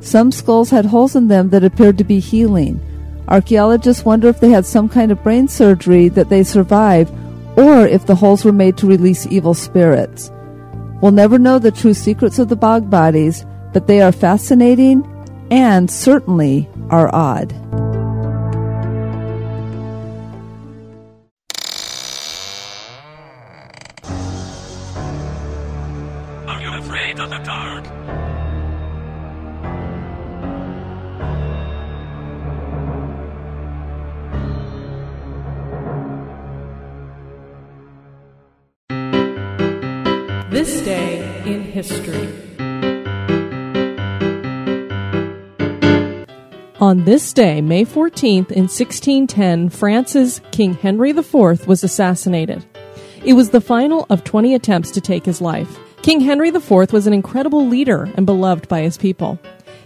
Some 0.00 0.32
skulls 0.32 0.70
had 0.70 0.86
holes 0.86 1.14
in 1.14 1.28
them 1.28 1.50
that 1.50 1.62
appeared 1.62 1.98
to 1.98 2.04
be 2.04 2.18
healing. 2.18 2.80
Archaeologists 3.28 4.04
wonder 4.04 4.26
if 4.26 4.40
they 4.40 4.50
had 4.50 4.66
some 4.66 4.88
kind 4.88 5.12
of 5.12 5.22
brain 5.22 5.46
surgery 5.46 6.08
that 6.08 6.30
they 6.30 6.42
survived, 6.42 7.14
or 7.56 7.86
if 7.86 8.06
the 8.06 8.16
holes 8.16 8.44
were 8.44 8.50
made 8.50 8.76
to 8.78 8.88
release 8.88 9.24
evil 9.28 9.54
spirits. 9.54 10.32
We'll 11.00 11.12
never 11.12 11.38
know 11.38 11.60
the 11.60 11.70
true 11.70 11.94
secrets 11.94 12.40
of 12.40 12.48
the 12.48 12.56
bog 12.56 12.90
bodies, 12.90 13.46
but 13.72 13.86
they 13.86 14.02
are 14.02 14.10
fascinating 14.10 15.06
and 15.52 15.88
certainly 15.88 16.68
are 16.90 17.14
odd. 17.14 17.54
On 46.86 47.02
this 47.02 47.32
day, 47.32 47.60
May 47.60 47.84
14th, 47.84 48.52
in 48.52 48.68
1610, 48.68 49.70
France's 49.70 50.40
King 50.52 50.72
Henry 50.74 51.10
IV 51.10 51.66
was 51.66 51.82
assassinated. 51.82 52.64
It 53.24 53.32
was 53.32 53.50
the 53.50 53.60
final 53.60 54.06
of 54.08 54.22
20 54.22 54.54
attempts 54.54 54.92
to 54.92 55.00
take 55.00 55.24
his 55.24 55.40
life. 55.40 55.80
King 56.02 56.20
Henry 56.20 56.50
IV 56.50 56.92
was 56.92 57.08
an 57.08 57.12
incredible 57.12 57.66
leader 57.66 58.08
and 58.14 58.24
beloved 58.24 58.68
by 58.68 58.82
his 58.82 58.96
people. 58.96 59.36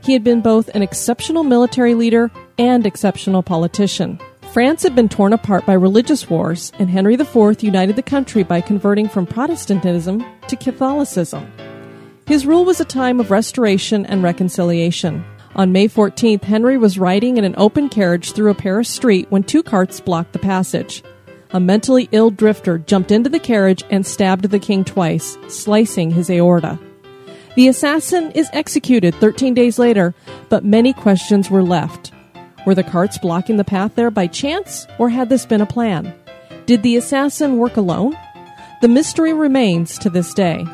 He 0.05 0.13
had 0.13 0.23
been 0.23 0.43
both 0.43 0.69
an 0.75 0.83
exceptional 0.83 1.43
military 1.43 1.95
leader 1.95 2.31
and 2.59 2.85
exceptional 2.85 3.43
politician. 3.43 4.21
France 4.53 4.83
had 4.83 4.95
been 4.95 5.09
torn 5.09 5.33
apart 5.33 5.65
by 5.65 5.73
religious 5.73 6.29
wars, 6.29 6.71
and 6.79 6.91
Henry 6.91 7.15
IV 7.15 7.63
united 7.63 7.97
the 7.97 8.03
country 8.03 8.43
by 8.43 8.61
converting 8.61 9.09
from 9.09 9.25
Protestantism 9.25 10.23
to 10.49 10.55
Catholicism. 10.55 11.51
His 12.27 12.45
rule 12.45 12.67
was 12.67 12.79
a 12.79 12.85
time 12.85 13.21
of 13.21 13.31
restoration 13.31 14.05
and 14.05 14.23
reconciliation. 14.23 15.25
On 15.57 15.73
May 15.73 15.89
14th, 15.89 16.45
Henry 16.45 16.79
was 16.79 16.99
riding 16.99 17.37
in 17.37 17.45
an 17.45 17.57
open 17.57 17.89
carriage 17.89 18.33
through 18.33 18.51
a 18.51 18.55
Paris 18.55 18.89
street 18.89 19.27
when 19.31 19.43
two 19.43 19.63
carts 19.63 20.01
blocked 20.01 20.33
the 20.33 20.39
passage. 20.39 21.03
A 21.51 21.59
mentally 21.59 22.09
ill 22.13 22.31
drifter 22.31 22.79
jumped 22.79 23.11
into 23.11 23.29
the 23.29 23.41
carriage 23.41 23.83
and 23.91 24.07
stabbed 24.07 24.45
the 24.45 24.61
king 24.61 24.85
twice, 24.85 25.37
slicing 25.49 26.13
his 26.13 26.31
aorta. 26.31 26.79
The 27.57 27.67
assassin 27.67 28.31
is 28.33 28.49
executed 28.53 29.17
13 29.17 29.55
days 29.55 29.77
later, 29.77 30.15
but 30.49 30.65
many 30.65 30.93
questions 30.93 31.51
were 31.51 31.65
left. 31.65 32.13
Were 32.65 32.77
the 32.77 32.85
carts 32.85 33.19
blocking 33.19 33.57
the 33.57 33.65
path 33.65 33.97
there 33.97 34.13
by 34.13 34.29
chance, 34.29 34.87
or 34.99 35.09
had 35.09 35.29
this 35.29 35.47
been 35.47 35.61
a 35.61 35.67
plan? 35.67 36.15
Did 36.67 36.85
the 36.85 36.97
assassin 36.97 37.57
work 37.57 37.77
alone? 37.77 38.17
The 38.81 38.89
mystery 38.89 39.33
remains 39.33 39.99
to 39.99 40.11
this 40.11 40.33
day. 40.33 40.65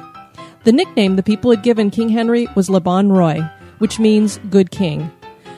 The 0.64 0.73
nickname 0.73 1.16
the 1.16 1.23
people 1.23 1.50
had 1.50 1.62
given 1.62 1.90
King 1.90 2.11
Henry 2.11 2.47
was 2.54 2.68
Le 2.68 2.80
Bon 2.80 3.09
Roi, 3.09 3.40
which 3.78 3.99
means 3.99 4.38
good 4.50 4.71
king. 4.71 5.11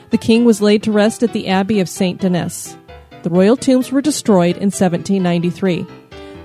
The 0.09 0.17
king 0.17 0.45
was 0.45 0.61
laid 0.61 0.83
to 0.83 0.91
rest 0.91 1.23
at 1.23 1.33
the 1.33 1.47
Abbey 1.47 1.79
of 1.79 1.89
Saint 1.89 2.21
Denis. 2.21 2.77
The 3.23 3.29
royal 3.29 3.57
tombs 3.57 3.91
were 3.91 4.01
destroyed 4.01 4.55
in 4.57 4.71
1793. 4.71 5.85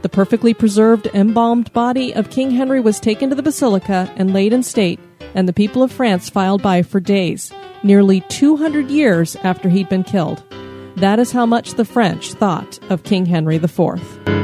The 0.03 0.09
perfectly 0.09 0.53
preserved, 0.53 1.09
embalmed 1.15 1.73
body 1.73 2.15
of 2.15 2.29
King 2.29 2.51
Henry 2.51 2.81
was 2.81 3.01
taken 3.01 3.31
to 3.31 3.35
the 3.35 3.43
basilica 3.43 4.13
and 4.17 4.35
laid 4.35 4.53
in 4.53 4.63
state, 4.63 5.01
and 5.35 5.49
the 5.49 5.53
people 5.53 5.83
of 5.83 5.91
France 5.91 6.29
filed 6.29 6.63
by 6.63 6.83
for 6.83 7.01
days, 7.01 7.53
nearly 7.83 8.21
200 8.29 8.91
years 8.91 9.35
after 9.37 9.69
he'd 9.71 9.89
been 9.89 10.05
killed. 10.05 10.43
That 10.97 11.19
is 11.19 11.33
how 11.33 11.47
much 11.47 11.75
the 11.75 11.85
French 11.85 12.35
thought 12.35 12.79
of 12.91 13.03
King 13.03 13.25
Henry 13.25 13.57
IV. 13.57 14.44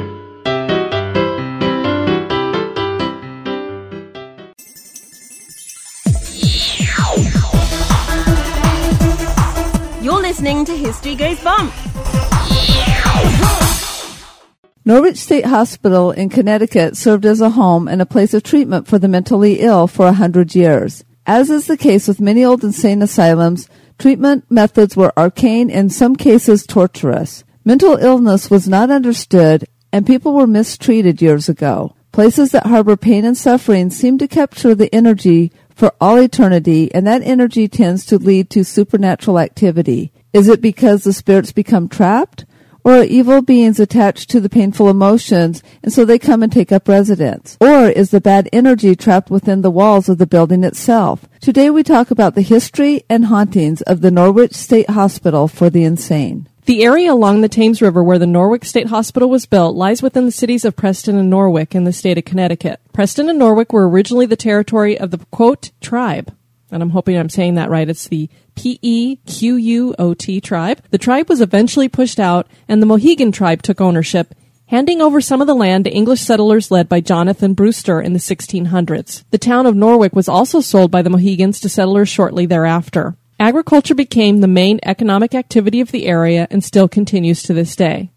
Listening 10.40 10.64
to 10.64 10.74
History 10.74 11.14
Goes 11.14 11.38
Bump. 11.44 11.70
Norwich 14.86 15.18
State 15.18 15.44
Hospital 15.44 16.12
in 16.12 16.30
Connecticut 16.30 16.96
served 16.96 17.26
as 17.26 17.42
a 17.42 17.50
home 17.50 17.86
and 17.86 18.00
a 18.00 18.06
place 18.06 18.32
of 18.32 18.42
treatment 18.42 18.88
for 18.88 18.98
the 18.98 19.06
mentally 19.06 19.60
ill 19.60 19.86
for 19.86 20.06
a 20.06 20.14
hundred 20.14 20.54
years. 20.54 21.04
As 21.26 21.50
is 21.50 21.66
the 21.66 21.76
case 21.76 22.08
with 22.08 22.22
many 22.22 22.42
old 22.42 22.64
insane 22.64 23.02
asylums, 23.02 23.68
treatment 23.98 24.50
methods 24.50 24.96
were 24.96 25.12
arcane 25.14 25.68
and 25.68 25.78
in 25.78 25.90
some 25.90 26.16
cases 26.16 26.64
torturous. 26.66 27.44
Mental 27.66 27.96
illness 27.96 28.48
was 28.50 28.66
not 28.66 28.90
understood 28.90 29.68
and 29.92 30.06
people 30.06 30.32
were 30.32 30.46
mistreated 30.46 31.20
years 31.20 31.50
ago. 31.50 31.94
Places 32.12 32.52
that 32.52 32.64
harbor 32.64 32.96
pain 32.96 33.26
and 33.26 33.36
suffering 33.36 33.90
seem 33.90 34.16
to 34.16 34.26
capture 34.26 34.74
the 34.74 34.92
energy 34.94 35.52
for 35.68 35.92
all 36.00 36.18
eternity, 36.18 36.92
and 36.94 37.06
that 37.06 37.22
energy 37.22 37.68
tends 37.68 38.04
to 38.06 38.18
lead 38.18 38.50
to 38.50 38.64
supernatural 38.64 39.38
activity. 39.38 40.12
Is 40.32 40.48
it 40.48 40.60
because 40.60 41.02
the 41.02 41.12
spirits 41.12 41.50
become 41.50 41.88
trapped? 41.88 42.44
Or 42.84 43.00
are 43.00 43.04
evil 43.04 43.42
beings 43.42 43.78
attached 43.78 44.30
to 44.30 44.40
the 44.40 44.48
painful 44.48 44.88
emotions 44.88 45.62
and 45.82 45.92
so 45.92 46.04
they 46.04 46.18
come 46.18 46.42
and 46.42 46.52
take 46.52 46.72
up 46.72 46.88
residence? 46.88 47.58
Or 47.60 47.88
is 47.88 48.10
the 48.10 48.20
bad 48.20 48.48
energy 48.52 48.94
trapped 48.94 49.28
within 49.28 49.60
the 49.60 49.70
walls 49.70 50.08
of 50.08 50.18
the 50.18 50.26
building 50.26 50.64
itself? 50.64 51.28
Today 51.40 51.68
we 51.68 51.82
talk 51.82 52.10
about 52.10 52.36
the 52.36 52.42
history 52.42 53.02
and 53.10 53.26
hauntings 53.26 53.82
of 53.82 54.00
the 54.00 54.10
Norwich 54.10 54.54
State 54.54 54.90
Hospital 54.90 55.46
for 55.48 55.68
the 55.68 55.84
Insane. 55.84 56.48
The 56.64 56.84
area 56.84 57.12
along 57.12 57.40
the 57.40 57.48
Thames 57.48 57.82
River 57.82 58.02
where 58.02 58.18
the 58.18 58.26
Norwich 58.26 58.64
State 58.64 58.86
Hospital 58.86 59.28
was 59.28 59.46
built 59.46 59.74
lies 59.74 60.02
within 60.02 60.24
the 60.24 60.32
cities 60.32 60.64
of 60.64 60.76
Preston 60.76 61.16
and 61.16 61.28
Norwich 61.28 61.74
in 61.74 61.84
the 61.84 61.92
state 61.92 62.16
of 62.16 62.24
Connecticut. 62.24 62.80
Preston 62.92 63.28
and 63.28 63.38
Norwich 63.38 63.70
were 63.72 63.88
originally 63.88 64.26
the 64.26 64.36
territory 64.36 64.96
of 64.96 65.10
the 65.10 65.18
quote 65.32 65.72
tribe. 65.80 66.32
And 66.70 66.82
I'm 66.82 66.90
hoping 66.90 67.16
I'm 67.16 67.28
saying 67.28 67.54
that 67.54 67.70
right. 67.70 67.88
It's 67.88 68.08
the 68.08 68.28
P-E-Q-U-O-T 68.54 70.40
tribe. 70.40 70.82
The 70.90 70.98
tribe 70.98 71.28
was 71.28 71.40
eventually 71.40 71.88
pushed 71.88 72.20
out 72.20 72.46
and 72.68 72.80
the 72.80 72.86
Mohegan 72.86 73.32
tribe 73.32 73.62
took 73.62 73.80
ownership, 73.80 74.34
handing 74.66 75.00
over 75.00 75.20
some 75.20 75.40
of 75.40 75.46
the 75.46 75.54
land 75.54 75.84
to 75.84 75.90
English 75.90 76.20
settlers 76.20 76.70
led 76.70 76.88
by 76.88 77.00
Jonathan 77.00 77.54
Brewster 77.54 78.00
in 78.00 78.12
the 78.12 78.18
1600s. 78.18 79.24
The 79.30 79.38
town 79.38 79.66
of 79.66 79.74
Norwich 79.74 80.12
was 80.12 80.28
also 80.28 80.60
sold 80.60 80.90
by 80.90 81.02
the 81.02 81.10
Mohegans 81.10 81.58
to 81.60 81.68
settlers 81.68 82.08
shortly 82.08 82.46
thereafter. 82.46 83.16
Agriculture 83.40 83.94
became 83.94 84.40
the 84.40 84.46
main 84.46 84.78
economic 84.82 85.34
activity 85.34 85.80
of 85.80 85.90
the 85.92 86.06
area 86.06 86.46
and 86.50 86.62
still 86.62 86.88
continues 86.88 87.42
to 87.42 87.54
this 87.54 87.74
day. 87.74 88.10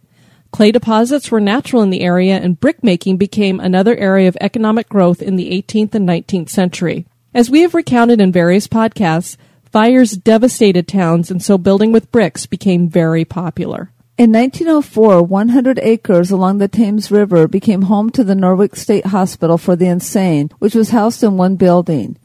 Clay 0.52 0.72
deposits 0.72 1.32
were 1.32 1.40
natural 1.40 1.82
in 1.82 1.90
the 1.90 2.02
area 2.02 2.38
and 2.38 2.60
brickmaking 2.60 3.18
became 3.18 3.60
another 3.60 3.96
area 3.96 4.28
of 4.28 4.38
economic 4.40 4.88
growth 4.90 5.22
in 5.22 5.38
the 5.38 5.50
18th 5.50 5.96
and 5.96 6.08
19th 6.08 6.50
century. 6.50 7.08
As 7.34 7.50
we 7.50 7.62
have 7.62 7.74
recounted 7.74 8.22
in 8.22 8.32
various 8.32 8.68
podcasts, 8.68 9.38
fires 9.72 10.12
devastated 10.12 10.88
towns 10.88 11.32
and 11.32 11.42
so 11.42 11.58
building 11.58 11.92
with 11.92 12.12
bricks 12.12 12.46
became 12.46 12.88
very 12.88 13.26
popular. 13.26 13.92
In 14.20 14.32
1904, 14.32 15.24
100 15.24 15.80
acres 15.80 16.30
along 16.30 16.60
the 16.60 16.68
Thames 16.68 17.10
River 17.10 17.48
became 17.48 17.84
home 17.84 18.12
to 18.12 18.24
the 18.24 18.36
Norwich 18.36 18.76
State 18.76 19.08
Hospital 19.08 19.58
for 19.58 19.76
the 19.76 19.88
Insane, 19.88 20.52
which 20.60 20.76
was 20.76 20.92
housed 20.92 21.24
in 21.24 21.36
one 21.36 21.56
building. 21.56 22.18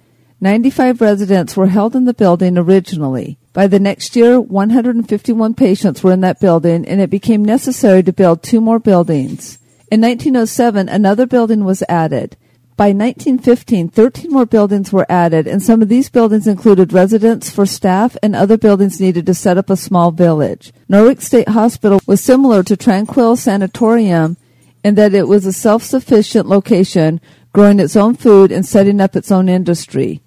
95 0.43 1.01
residents 1.01 1.57
were 1.57 1.69
held 1.69 1.97
in 1.97 2.05
the 2.05 2.13
building 2.13 2.59
originally. 2.59 3.39
By 3.55 3.67
the 3.67 3.81
next 3.81 4.15
year, 4.15 4.39
151 4.39 5.55
patients 5.55 6.03
were 6.03 6.13
in 6.13 6.21
that 6.21 6.39
building 6.39 6.87
and 6.87 7.01
it 7.01 7.09
became 7.09 7.43
necessary 7.43 8.03
to 8.03 8.13
build 8.13 8.43
two 8.43 8.61
more 8.61 8.79
buildings. 8.79 9.59
In 9.91 10.03
1907, 10.03 10.91
another 10.91 11.25
building 11.25 11.65
was 11.65 11.83
added. 11.89 12.37
By 12.79 12.91
1915, 12.91 13.89
13 13.89 14.31
more 14.31 14.47
buildings 14.47 14.93
were 14.93 15.05
added, 15.09 15.49
and 15.49 15.61
some 15.61 15.83
of 15.83 15.89
these 15.89 16.09
buildings 16.09 16.47
included 16.47 16.93
residence 16.93 17.51
for 17.51 17.67
staff 17.67 18.17
and 18.23 18.37
other 18.37 18.57
buildings 18.57 19.01
needed 19.01 19.27
to 19.27 19.35
set 19.35 19.59
up 19.59 19.69
a 19.69 19.77
small 19.77 20.13
village. 20.13 20.73
Norwich 20.89 21.19
State 21.19 21.49
Hospital 21.49 22.01
was 22.07 22.21
similar 22.21 22.63
to 22.63 22.77
Tranquille 22.77 23.35
Sanatorium 23.35 24.37
in 24.85 24.95
that 24.95 25.13
it 25.13 25.27
was 25.27 25.45
a 25.45 25.53
self-sufficient 25.53 26.47
location, 26.47 27.21
growing 27.53 27.81
its 27.81 27.97
own 27.97 28.15
food 28.15 28.53
and 28.53 28.65
setting 28.65 29.01
up 29.01 29.17
its 29.17 29.33
own 29.33 29.49
industry. 29.49 30.23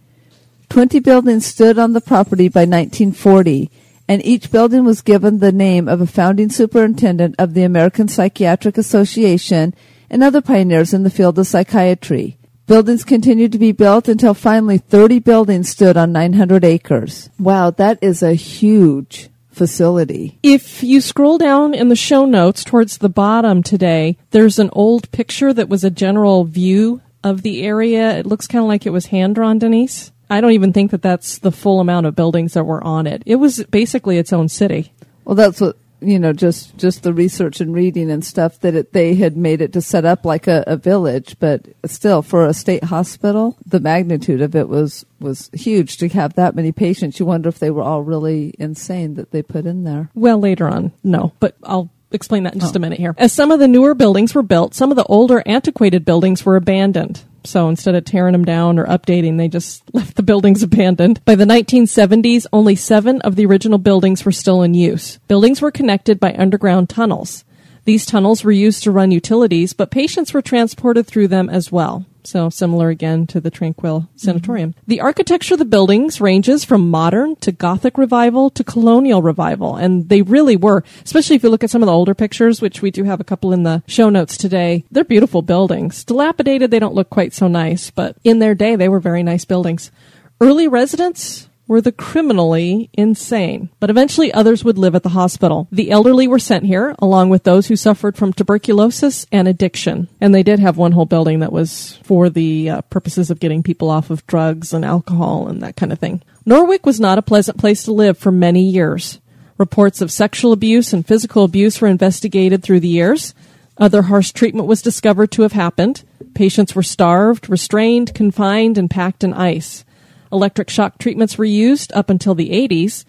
Twenty 0.67 0.99
buildings 0.99 1.45
stood 1.45 1.79
on 1.79 1.93
the 1.93 2.01
property 2.01 2.49
by 2.49 2.65
1940, 2.65 3.71
and 4.09 4.25
each 4.25 4.51
building 4.51 4.83
was 4.83 5.01
given 5.01 5.39
the 5.39 5.53
name 5.53 5.87
of 5.87 6.01
a 6.01 6.05
founding 6.05 6.49
superintendent 6.49 7.33
of 7.39 7.53
the 7.53 7.63
American 7.63 8.09
Psychiatric 8.09 8.77
Association 8.77 9.73
and 10.09 10.21
other 10.21 10.41
pioneers 10.41 10.93
in 10.93 11.03
the 11.03 11.09
field 11.09 11.39
of 11.39 11.47
psychiatry. 11.47 12.37
Buildings 12.71 13.03
continued 13.03 13.51
to 13.51 13.57
be 13.57 13.73
built 13.73 14.07
until 14.07 14.33
finally 14.33 14.77
30 14.77 15.19
buildings 15.19 15.67
stood 15.67 15.97
on 15.97 16.13
900 16.13 16.63
acres. 16.63 17.29
Wow, 17.37 17.71
that 17.71 17.99
is 18.01 18.23
a 18.23 18.33
huge 18.33 19.27
facility. 19.51 20.39
If 20.41 20.81
you 20.81 21.01
scroll 21.01 21.37
down 21.37 21.73
in 21.73 21.89
the 21.89 21.97
show 21.97 22.23
notes 22.23 22.63
towards 22.63 22.99
the 22.99 23.09
bottom 23.09 23.61
today, 23.61 24.15
there's 24.29 24.57
an 24.57 24.69
old 24.71 25.11
picture 25.11 25.51
that 25.51 25.67
was 25.67 25.83
a 25.83 25.89
general 25.89 26.45
view 26.45 27.01
of 27.25 27.41
the 27.41 27.61
area. 27.61 28.17
It 28.17 28.25
looks 28.25 28.47
kind 28.47 28.63
of 28.63 28.69
like 28.69 28.85
it 28.85 28.91
was 28.91 29.07
hand 29.07 29.35
drawn, 29.35 29.59
Denise. 29.59 30.13
I 30.29 30.39
don't 30.39 30.53
even 30.53 30.71
think 30.71 30.91
that 30.91 31.01
that's 31.01 31.39
the 31.39 31.51
full 31.51 31.81
amount 31.81 32.05
of 32.05 32.15
buildings 32.15 32.53
that 32.53 32.63
were 32.63 32.81
on 32.81 33.05
it. 33.05 33.21
It 33.25 33.35
was 33.35 33.65
basically 33.65 34.17
its 34.17 34.31
own 34.31 34.47
city. 34.47 34.93
Well, 35.25 35.35
that's 35.35 35.59
what 35.59 35.75
you 36.01 36.19
know, 36.19 36.33
just 36.33 36.75
just 36.77 37.03
the 37.03 37.13
research 37.13 37.61
and 37.61 37.73
reading 37.73 38.09
and 38.09 38.25
stuff 38.25 38.59
that 38.61 38.75
it, 38.75 38.93
they 38.93 39.15
had 39.15 39.37
made 39.37 39.61
it 39.61 39.73
to 39.73 39.81
set 39.81 40.03
up 40.03 40.25
like 40.25 40.47
a, 40.47 40.63
a, 40.65 40.75
village, 40.75 41.37
but 41.39 41.67
still 41.85 42.21
for 42.21 42.45
a 42.45 42.53
state 42.53 42.83
hospital, 42.83 43.55
the 43.65 43.79
magnitude 43.79 44.41
of 44.41 44.55
it 44.55 44.67
was 44.67 45.05
was 45.19 45.49
huge 45.53 45.97
to 45.97 46.09
have 46.09 46.33
that 46.33 46.55
many 46.55 46.71
patients. 46.71 47.19
You 47.19 47.27
wonder 47.27 47.49
if 47.49 47.59
they 47.59 47.69
were 47.69 47.83
all 47.83 48.01
really 48.01 48.53
insane 48.57 49.13
that 49.13 49.31
they 49.31 49.43
put 49.43 49.65
in 49.65 49.83
there. 49.83 50.09
Well, 50.15 50.39
later 50.39 50.67
on, 50.67 50.91
no, 51.03 51.33
but 51.39 51.55
I'll 51.63 51.91
explain 52.11 52.43
that 52.43 52.53
in 52.53 52.59
just 52.59 52.75
oh. 52.75 52.77
a 52.77 52.81
minute 52.81 52.99
here. 52.99 53.15
As 53.17 53.31
some 53.31 53.51
of 53.51 53.59
the 53.59 53.67
newer 53.67 53.93
buildings 53.93 54.33
were 54.33 54.43
built, 54.43 54.73
some 54.73 54.91
of 54.91 54.97
the 54.97 55.05
older 55.05 55.43
antiquated 55.45 56.03
buildings 56.03 56.45
were 56.45 56.55
abandoned. 56.55 57.23
So 57.43 57.69
instead 57.69 57.95
of 57.95 58.05
tearing 58.05 58.33
them 58.33 58.45
down 58.45 58.77
or 58.77 58.85
updating, 58.85 59.37
they 59.37 59.47
just 59.47 59.83
left 59.93 60.15
the 60.15 60.23
buildings 60.23 60.63
abandoned. 60.63 61.23
By 61.25 61.35
the 61.35 61.45
1970s, 61.45 62.45
only 62.53 62.75
seven 62.75 63.21
of 63.21 63.35
the 63.35 63.45
original 63.45 63.79
buildings 63.79 64.25
were 64.25 64.31
still 64.31 64.61
in 64.61 64.73
use. 64.73 65.19
Buildings 65.27 65.61
were 65.61 65.71
connected 65.71 66.19
by 66.19 66.33
underground 66.33 66.89
tunnels. 66.89 67.43
These 67.85 68.05
tunnels 68.05 68.43
were 68.43 68.51
used 68.51 68.83
to 68.83 68.91
run 68.91 69.11
utilities, 69.11 69.73
but 69.73 69.91
patients 69.91 70.33
were 70.33 70.41
transported 70.41 71.07
through 71.07 71.29
them 71.29 71.49
as 71.49 71.71
well. 71.71 72.05
So 72.23 72.49
similar 72.49 72.89
again 72.89 73.25
to 73.27 73.41
the 73.41 73.49
Tranquille 73.49 74.07
Sanatorium. 74.15 74.71
Mm-hmm. 74.71 74.83
The 74.87 75.01
architecture 75.01 75.55
of 75.55 75.59
the 75.59 75.65
buildings 75.65 76.21
ranges 76.21 76.63
from 76.63 76.89
modern 76.89 77.35
to 77.37 77.51
Gothic 77.51 77.97
revival 77.97 78.51
to 78.51 78.63
colonial 78.63 79.23
revival. 79.23 79.75
And 79.75 80.07
they 80.07 80.21
really 80.21 80.55
were, 80.55 80.83
especially 81.03 81.35
if 81.35 81.43
you 81.43 81.49
look 81.49 81.63
at 81.63 81.71
some 81.71 81.81
of 81.81 81.87
the 81.87 81.93
older 81.93 82.13
pictures, 82.13 82.61
which 82.61 82.81
we 82.81 82.91
do 82.91 83.03
have 83.05 83.19
a 83.19 83.25
couple 83.25 83.53
in 83.53 83.63
the 83.63 83.81
show 83.87 84.09
notes 84.09 84.37
today. 84.37 84.83
They're 84.91 85.03
beautiful 85.03 85.41
buildings. 85.41 86.03
Dilapidated, 86.03 86.69
they 86.69 86.79
don't 86.79 86.95
look 86.95 87.09
quite 87.09 87.33
so 87.33 87.47
nice, 87.47 87.89
but 87.89 88.15
in 88.23 88.39
their 88.39 88.53
day, 88.53 88.75
they 88.75 88.89
were 88.89 88.99
very 88.99 89.23
nice 89.23 89.45
buildings. 89.45 89.91
Early 90.39 90.67
residents 90.67 91.47
were 91.71 91.79
the 91.79 91.93
criminally 91.93 92.89
insane, 92.91 93.69
but 93.79 93.89
eventually 93.89 94.29
others 94.33 94.61
would 94.61 94.77
live 94.77 94.93
at 94.93 95.03
the 95.03 95.09
hospital. 95.09 95.69
The 95.71 95.89
elderly 95.89 96.27
were 96.27 96.37
sent 96.37 96.65
here, 96.65 96.93
along 96.99 97.29
with 97.29 97.43
those 97.43 97.67
who 97.67 97.77
suffered 97.77 98.17
from 98.17 98.33
tuberculosis 98.33 99.25
and 99.31 99.47
addiction. 99.47 100.09
And 100.19 100.35
they 100.35 100.43
did 100.43 100.59
have 100.59 100.75
one 100.75 100.91
whole 100.91 101.05
building 101.05 101.39
that 101.39 101.53
was 101.53 101.97
for 102.03 102.29
the 102.29 102.69
uh, 102.69 102.81
purposes 102.81 103.31
of 103.31 103.39
getting 103.39 103.63
people 103.63 103.89
off 103.89 104.09
of 104.09 104.27
drugs 104.27 104.73
and 104.73 104.83
alcohol 104.83 105.47
and 105.47 105.63
that 105.63 105.77
kind 105.77 105.93
of 105.93 105.99
thing. 105.99 106.21
Norwich 106.45 106.81
was 106.83 106.99
not 106.99 107.17
a 107.17 107.21
pleasant 107.21 107.57
place 107.57 107.83
to 107.83 107.93
live 107.93 108.17
for 108.17 108.33
many 108.33 108.63
years. 108.63 109.21
Reports 109.57 110.01
of 110.01 110.11
sexual 110.11 110.51
abuse 110.51 110.91
and 110.91 111.07
physical 111.07 111.45
abuse 111.45 111.79
were 111.79 111.87
investigated 111.87 112.63
through 112.63 112.81
the 112.81 112.89
years. 112.89 113.33
Other 113.77 114.01
harsh 114.01 114.33
treatment 114.33 114.67
was 114.67 114.81
discovered 114.81 115.31
to 115.31 115.43
have 115.43 115.53
happened. 115.53 116.03
Patients 116.33 116.75
were 116.75 116.83
starved, 116.83 117.49
restrained, 117.49 118.13
confined, 118.13 118.77
and 118.77 118.89
packed 118.89 119.23
in 119.23 119.33
ice. 119.33 119.85
Electric 120.31 120.69
shock 120.69 120.97
treatments 120.97 121.37
were 121.37 121.45
used 121.45 121.91
up 121.93 122.09
until 122.09 122.35
the 122.35 122.49
80s. 122.49 123.05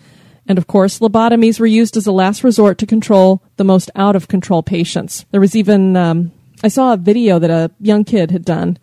And 0.46 0.58
of 0.58 0.66
course, 0.66 0.98
lobotomies 0.98 1.60
were 1.60 1.66
used 1.66 1.96
as 1.96 2.06
a 2.06 2.12
last 2.12 2.42
resort 2.42 2.78
to 2.78 2.86
control 2.86 3.42
the 3.56 3.64
most 3.64 3.90
out 3.94 4.16
of 4.16 4.28
control 4.28 4.62
patients. 4.62 5.24
There 5.30 5.40
was 5.40 5.54
even, 5.54 5.96
um, 5.96 6.32
I 6.64 6.68
saw 6.68 6.92
a 6.92 6.96
video 6.96 7.38
that 7.38 7.50
a 7.50 7.70
young 7.80 8.04
kid 8.04 8.32
had 8.32 8.44
done, 8.44 8.78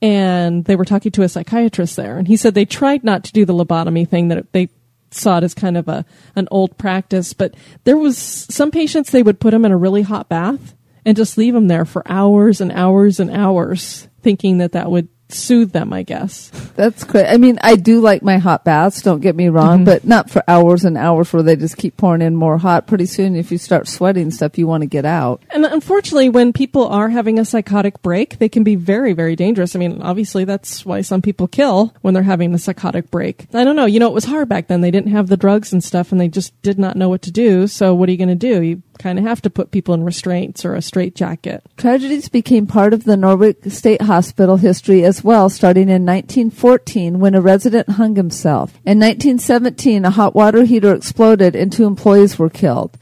and 0.00 0.64
they 0.64 0.76
were 0.76 0.84
talking 0.84 1.12
to 1.12 1.22
a 1.22 1.28
psychiatrist 1.28 1.96
there, 1.96 2.16
and 2.16 2.26
he 2.26 2.36
said 2.36 2.54
they 2.54 2.64
tried 2.64 3.04
not 3.04 3.24
to 3.24 3.32
do 3.32 3.44
the 3.44 3.54
lobotomy 3.54 4.08
thing, 4.08 4.28
that 4.28 4.52
they 4.52 4.70
saw 5.10 5.38
it 5.38 5.44
as 5.44 5.54
kind 5.54 5.76
of 5.76 5.88
a 5.88 6.04
an 6.36 6.48
old 6.50 6.76
practice, 6.76 7.32
but 7.32 7.54
there 7.84 7.96
was 7.96 8.18
some 8.18 8.70
patients 8.70 9.10
they 9.10 9.22
would 9.22 9.40
put 9.40 9.50
them 9.50 9.64
in 9.64 9.72
a 9.72 9.76
really 9.76 10.02
hot 10.02 10.28
bath 10.28 10.74
and 11.04 11.16
just 11.16 11.38
leave 11.38 11.54
them 11.54 11.68
there 11.68 11.84
for 11.84 12.02
hours 12.10 12.60
and 12.60 12.72
hours 12.72 13.20
and 13.20 13.30
hours, 13.30 14.08
thinking 14.22 14.58
that 14.58 14.72
that 14.72 14.90
would 14.90 15.08
soothe 15.34 15.72
them, 15.72 15.92
I 15.92 16.02
guess. 16.02 16.50
That's 16.76 17.04
great. 17.04 17.26
I 17.26 17.36
mean, 17.36 17.58
I 17.62 17.76
do 17.76 18.00
like 18.00 18.22
my 18.22 18.38
hot 18.38 18.64
baths, 18.64 19.02
don't 19.02 19.20
get 19.20 19.36
me 19.36 19.48
wrong, 19.48 19.80
Mhm. 19.80 19.84
but 19.84 20.04
not 20.04 20.30
for 20.30 20.42
hours 20.48 20.84
and 20.84 20.96
hours 20.96 21.32
where 21.32 21.42
they 21.42 21.56
just 21.56 21.76
keep 21.76 21.96
pouring 21.96 22.22
in 22.22 22.36
more 22.36 22.58
hot. 22.58 22.86
Pretty 22.86 23.06
soon, 23.06 23.36
if 23.36 23.52
you 23.52 23.58
start 23.58 23.88
sweating 23.88 24.30
stuff, 24.30 24.58
you 24.58 24.66
want 24.66 24.82
to 24.82 24.86
get 24.86 25.04
out. 25.04 25.42
And 25.50 25.64
unfortunately, 25.64 26.28
when 26.28 26.52
people 26.52 26.86
are 26.88 27.08
having 27.10 27.38
a 27.38 27.44
psychotic 27.44 28.00
break, 28.02 28.38
they 28.38 28.48
can 28.48 28.64
be 28.64 28.74
very, 28.76 29.12
very 29.12 29.36
dangerous. 29.36 29.74
I 29.74 29.78
mean, 29.78 30.00
obviously, 30.02 30.44
that's 30.44 30.84
why 30.86 31.00
some 31.00 31.22
people 31.22 31.46
kill 31.48 31.92
when 32.02 32.14
they're 32.14 32.22
having 32.22 32.54
a 32.54 32.58
psychotic 32.58 33.10
break. 33.10 33.46
I 33.54 33.64
don't 33.64 33.76
know. 33.76 33.86
You 33.86 34.00
know, 34.00 34.08
it 34.08 34.14
was 34.14 34.24
hard 34.24 34.48
back 34.48 34.68
then. 34.68 34.80
They 34.80 34.90
didn't 34.90 35.12
have 35.12 35.28
the 35.28 35.36
drugs 35.36 35.72
and 35.72 35.82
stuff, 35.82 36.12
and 36.12 36.20
they 36.20 36.28
just 36.28 36.52
did 36.62 36.78
not 36.78 36.96
know 36.96 37.08
what 37.08 37.22
to 37.22 37.30
do. 37.30 37.66
So, 37.66 37.94
what 37.94 38.08
are 38.08 38.12
you 38.12 38.18
going 38.18 38.28
to 38.28 38.34
do? 38.34 38.62
You 38.62 38.82
kind 38.98 39.18
of 39.18 39.24
have 39.24 39.42
to 39.42 39.50
put 39.50 39.70
people 39.70 39.94
in 39.94 40.04
restraints 40.04 40.64
or 40.64 40.74
a 40.74 40.82
straitjacket. 40.82 41.62
Tragedies 41.76 42.28
became 42.28 42.66
part 42.66 42.92
of 42.92 43.04
the 43.04 43.16
Norwich 43.16 43.58
State 43.68 44.02
Hospital 44.02 44.56
history 44.56 45.04
as 45.04 45.22
well, 45.22 45.48
starting 45.48 45.88
in 45.88 46.04
1914 46.04 47.20
when 47.20 47.34
a 47.34 47.40
resident 47.40 47.90
hung 47.90 48.16
himself. 48.16 48.74
In 48.84 48.98
1917, 48.98 50.04
a 50.04 50.10
hot 50.10 50.34
water 50.34 50.64
heater 50.64 50.94
exploded 50.94 51.54
and 51.54 51.72
two 51.72 51.84
employees 51.84 52.38
were 52.38 52.50
killed. 52.50 52.98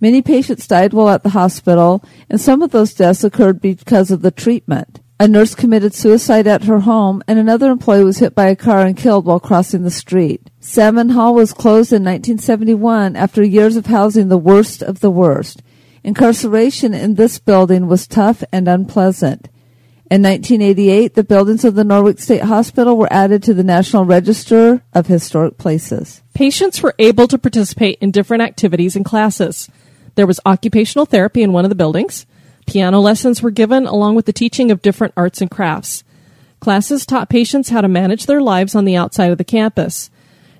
Many 0.00 0.22
patients 0.22 0.66
died 0.66 0.92
while 0.92 1.08
at 1.08 1.22
the 1.22 1.30
hospital, 1.30 2.04
and 2.28 2.40
some 2.40 2.62
of 2.62 2.72
those 2.72 2.92
deaths 2.92 3.24
occurred 3.24 3.60
because 3.60 4.10
of 4.10 4.22
the 4.22 4.30
treatment. 4.30 5.00
A 5.24 5.26
nurse 5.26 5.54
committed 5.54 5.94
suicide 5.94 6.46
at 6.46 6.64
her 6.64 6.80
home, 6.80 7.22
and 7.26 7.38
another 7.38 7.70
employee 7.70 8.04
was 8.04 8.18
hit 8.18 8.34
by 8.34 8.48
a 8.48 8.54
car 8.54 8.84
and 8.84 8.94
killed 8.94 9.24
while 9.24 9.40
crossing 9.40 9.82
the 9.82 9.90
street. 9.90 10.50
Salmon 10.60 11.08
Hall 11.08 11.34
was 11.34 11.54
closed 11.54 11.94
in 11.94 12.04
1971 12.04 13.16
after 13.16 13.42
years 13.42 13.76
of 13.76 13.86
housing 13.86 14.28
the 14.28 14.36
worst 14.36 14.82
of 14.82 15.00
the 15.00 15.10
worst. 15.10 15.62
Incarceration 16.02 16.92
in 16.92 17.14
this 17.14 17.38
building 17.38 17.86
was 17.86 18.06
tough 18.06 18.44
and 18.52 18.68
unpleasant. 18.68 19.48
In 20.10 20.20
1988, 20.20 21.14
the 21.14 21.24
buildings 21.24 21.64
of 21.64 21.74
the 21.74 21.84
Norwich 21.84 22.18
State 22.18 22.42
Hospital 22.42 22.94
were 22.94 23.10
added 23.10 23.42
to 23.44 23.54
the 23.54 23.64
National 23.64 24.04
Register 24.04 24.82
of 24.92 25.06
Historic 25.06 25.56
Places. 25.56 26.22
Patients 26.34 26.82
were 26.82 26.94
able 26.98 27.28
to 27.28 27.38
participate 27.38 27.96
in 28.02 28.10
different 28.10 28.42
activities 28.42 28.94
and 28.94 29.06
classes. 29.06 29.70
There 30.16 30.26
was 30.26 30.38
occupational 30.44 31.06
therapy 31.06 31.42
in 31.42 31.54
one 31.54 31.64
of 31.64 31.70
the 31.70 31.74
buildings. 31.74 32.26
Piano 32.66 33.00
lessons 33.00 33.42
were 33.42 33.50
given 33.50 33.86
along 33.86 34.14
with 34.14 34.26
the 34.26 34.32
teaching 34.32 34.70
of 34.70 34.82
different 34.82 35.14
arts 35.16 35.40
and 35.40 35.50
crafts. 35.50 36.04
Classes 36.60 37.04
taught 37.04 37.28
patients 37.28 37.68
how 37.68 37.80
to 37.80 37.88
manage 37.88 38.26
their 38.26 38.40
lives 38.40 38.74
on 38.74 38.84
the 38.84 38.96
outside 38.96 39.30
of 39.30 39.38
the 39.38 39.44
campus. 39.44 40.10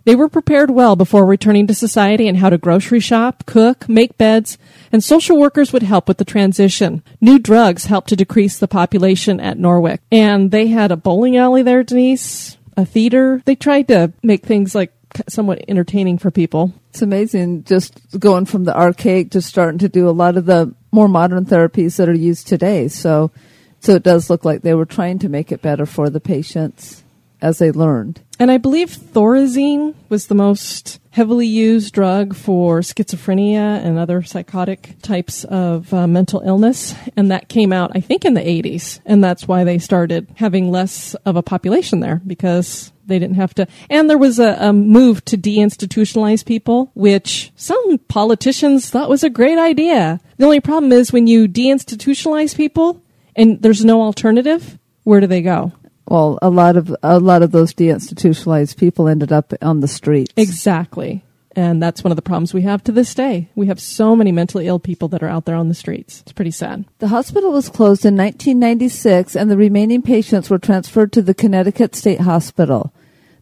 They 0.04 0.14
were 0.14 0.28
prepared 0.28 0.70
well 0.70 0.96
before 0.96 1.24
returning 1.24 1.66
to 1.66 1.74
society 1.74 2.28
and 2.28 2.36
how 2.36 2.50
to 2.50 2.58
grocery 2.58 3.00
shop, 3.00 3.46
cook, 3.46 3.88
make 3.88 4.18
beds, 4.18 4.58
and 4.92 5.02
social 5.02 5.38
workers 5.38 5.72
would 5.72 5.82
help 5.82 6.06
with 6.06 6.18
the 6.18 6.26
transition. 6.26 7.02
New 7.22 7.38
drugs 7.38 7.86
helped 7.86 8.10
to 8.10 8.16
decrease 8.16 8.58
the 8.58 8.68
population 8.68 9.40
at 9.40 9.58
Norwich. 9.58 10.00
And 10.12 10.50
they 10.50 10.66
had 10.66 10.92
a 10.92 10.96
bowling 10.96 11.38
alley 11.38 11.62
there, 11.62 11.82
Denise, 11.82 12.58
a 12.76 12.84
theater. 12.84 13.40
They 13.46 13.54
tried 13.54 13.88
to 13.88 14.12
make 14.22 14.44
things 14.44 14.74
like 14.74 14.92
somewhat 15.28 15.64
entertaining 15.68 16.18
for 16.18 16.30
people. 16.30 16.72
It's 16.90 17.02
amazing 17.02 17.64
just 17.64 18.18
going 18.18 18.46
from 18.46 18.64
the 18.64 18.76
archaic 18.76 19.30
to 19.32 19.42
starting 19.42 19.78
to 19.78 19.88
do 19.88 20.08
a 20.08 20.10
lot 20.10 20.36
of 20.36 20.46
the 20.46 20.74
more 20.90 21.08
modern 21.08 21.44
therapies 21.44 21.96
that 21.96 22.08
are 22.08 22.14
used 22.14 22.46
today. 22.46 22.88
So, 22.88 23.30
so 23.80 23.94
it 23.94 24.02
does 24.02 24.30
look 24.30 24.44
like 24.44 24.62
they 24.62 24.74
were 24.74 24.86
trying 24.86 25.18
to 25.20 25.28
make 25.28 25.52
it 25.52 25.62
better 25.62 25.86
for 25.86 26.10
the 26.10 26.20
patients 26.20 27.03
as 27.44 27.58
they 27.58 27.70
learned. 27.70 28.20
And 28.40 28.50
I 28.50 28.58
believe 28.58 28.88
Thorazine 28.88 29.94
was 30.08 30.26
the 30.26 30.34
most 30.34 30.98
heavily 31.10 31.46
used 31.46 31.94
drug 31.94 32.34
for 32.34 32.80
schizophrenia 32.80 33.84
and 33.84 33.96
other 33.96 34.22
psychotic 34.22 34.96
types 35.02 35.44
of 35.44 35.94
uh, 35.94 36.08
mental 36.08 36.40
illness. 36.40 36.94
And 37.16 37.30
that 37.30 37.48
came 37.48 37.72
out, 37.72 37.92
I 37.94 38.00
think, 38.00 38.24
in 38.24 38.34
the 38.34 38.40
80s. 38.40 38.98
And 39.06 39.22
that's 39.22 39.46
why 39.46 39.62
they 39.62 39.78
started 39.78 40.26
having 40.36 40.72
less 40.72 41.14
of 41.26 41.36
a 41.36 41.42
population 41.42 42.00
there 42.00 42.20
because 42.26 42.92
they 43.06 43.20
didn't 43.20 43.36
have 43.36 43.54
to. 43.54 43.68
And 43.88 44.10
there 44.10 44.18
was 44.18 44.40
a, 44.40 44.56
a 44.58 44.72
move 44.72 45.24
to 45.26 45.38
deinstitutionalize 45.38 46.44
people, 46.44 46.90
which 46.94 47.52
some 47.54 47.98
politicians 48.08 48.90
thought 48.90 49.10
was 49.10 49.22
a 49.22 49.30
great 49.30 49.58
idea. 49.58 50.20
The 50.38 50.44
only 50.44 50.60
problem 50.60 50.90
is 50.90 51.12
when 51.12 51.28
you 51.28 51.46
deinstitutionalize 51.46 52.56
people 52.56 53.00
and 53.36 53.62
there's 53.62 53.84
no 53.84 54.02
alternative, 54.02 54.78
where 55.04 55.20
do 55.20 55.28
they 55.28 55.42
go? 55.42 55.72
Well, 56.06 56.38
a 56.42 56.50
lot 56.50 56.76
of 56.76 56.94
a 57.02 57.18
lot 57.18 57.42
of 57.42 57.52
those 57.52 57.72
deinstitutionalized 57.72 58.76
people 58.76 59.08
ended 59.08 59.32
up 59.32 59.52
on 59.62 59.80
the 59.80 59.88
streets. 59.88 60.32
Exactly. 60.36 61.24
And 61.56 61.80
that's 61.80 62.02
one 62.02 62.10
of 62.10 62.16
the 62.16 62.22
problems 62.22 62.52
we 62.52 62.62
have 62.62 62.82
to 62.84 62.92
this 62.92 63.14
day. 63.14 63.48
We 63.54 63.68
have 63.68 63.80
so 63.80 64.16
many 64.16 64.32
mentally 64.32 64.66
ill 64.66 64.80
people 64.80 65.08
that 65.08 65.22
are 65.22 65.28
out 65.28 65.44
there 65.44 65.54
on 65.54 65.68
the 65.68 65.74
streets. 65.74 66.20
It's 66.22 66.32
pretty 66.32 66.50
sad. 66.50 66.84
The 66.98 67.08
hospital 67.08 67.52
was 67.52 67.68
closed 67.68 68.04
in 68.04 68.16
1996 68.16 69.36
and 69.36 69.50
the 69.50 69.56
remaining 69.56 70.02
patients 70.02 70.50
were 70.50 70.58
transferred 70.58 71.12
to 71.12 71.22
the 71.22 71.34
Connecticut 71.34 71.94
State 71.94 72.22
Hospital. 72.22 72.92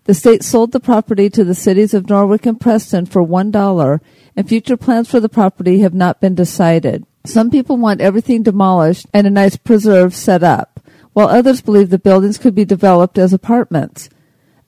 The 0.05 0.15
state 0.15 0.43
sold 0.43 0.73
the 0.73 0.81
property 0.81 1.31
to 1.31 1.45
the 1.45 1.55
cities 1.55 1.95
of 1.95 2.09
Norwich 2.09 2.45
and 2.45 2.61
Preston 2.61 3.07
for 3.07 3.25
$1 3.25 4.01
and 4.37 4.49
future 4.49 4.77
plans 4.77 5.09
for 5.09 5.21
the 5.21 5.29
property 5.29 5.79
have 5.79 5.95
not 5.95 6.21
been 6.21 6.35
decided. 6.35 7.07
Some 7.25 7.51
people 7.51 7.77
want 7.77 8.01
everything 8.01 8.43
demolished 8.43 9.07
and 9.15 9.27
a 9.27 9.31
nice 9.31 9.57
preserve 9.57 10.15
set 10.15 10.43
up, 10.43 10.81
while 11.13 11.29
others 11.29 11.61
believed 11.61 11.91
the 11.91 11.99
buildings 11.99 12.39
could 12.39 12.55
be 12.55 12.65
developed 12.65 13.19
as 13.19 13.33
apartments. 13.33 14.09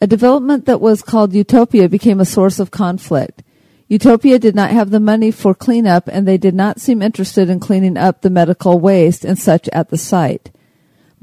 A 0.00 0.06
development 0.06 0.66
that 0.66 0.80
was 0.80 1.02
called 1.02 1.34
Utopia 1.34 1.88
became 1.88 2.20
a 2.20 2.26
source 2.26 2.58
of 2.58 2.70
conflict. 2.70 3.42
Utopia 3.88 4.38
did 4.38 4.54
not 4.54 4.70
have 4.70 4.90
the 4.90 5.00
money 5.00 5.30
for 5.30 5.54
cleanup 5.54 6.08
and 6.08 6.26
they 6.26 6.38
did 6.38 6.54
not 6.54 6.80
seem 6.80 7.02
interested 7.02 7.48
in 7.48 7.60
cleaning 7.60 7.96
up 7.96 8.22
the 8.22 8.30
medical 8.30 8.78
waste 8.78 9.24
and 9.24 9.38
such 9.38 9.68
at 9.68 9.90
the 9.90 9.98
site. 9.98 10.50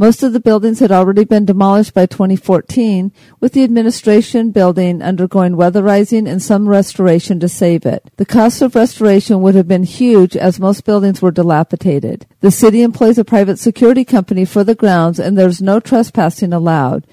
Most 0.02 0.24
of 0.24 0.34
the 0.34 0.40
buildings 0.40 0.80
had 0.80 0.92
already 0.92 1.26
been 1.26 1.46
demolished 1.46 1.94
by 1.94 2.08
2014, 2.08 3.12
with 3.40 3.54
the 3.54 3.64
administration 3.64 4.50
building 4.50 5.00
undergoing 5.00 5.54
weatherizing 5.54 6.28
and 6.28 6.42
some 6.42 6.68
restoration 6.68 7.40
to 7.40 7.48
save 7.48 7.86
it. 7.86 8.10
The 8.16 8.26
cost 8.26 8.64
of 8.64 8.74
restoration 8.74 9.42
would 9.42 9.54
have 9.54 9.68
been 9.68 9.84
huge 9.84 10.36
as 10.36 10.60
most 10.60 10.86
buildings 10.86 11.22
were 11.22 11.30
dilapidated. 11.30 12.26
The 12.40 12.50
city 12.50 12.82
employs 12.82 13.20
a 13.20 13.24
private 13.24 13.60
security 13.60 14.04
company 14.04 14.44
for 14.44 14.64
the 14.64 14.74
grounds 14.74 15.20
and 15.20 15.38
there's 15.38 15.62
no 15.62 15.80
trespassing 15.80 16.52
allowed. 16.52 17.06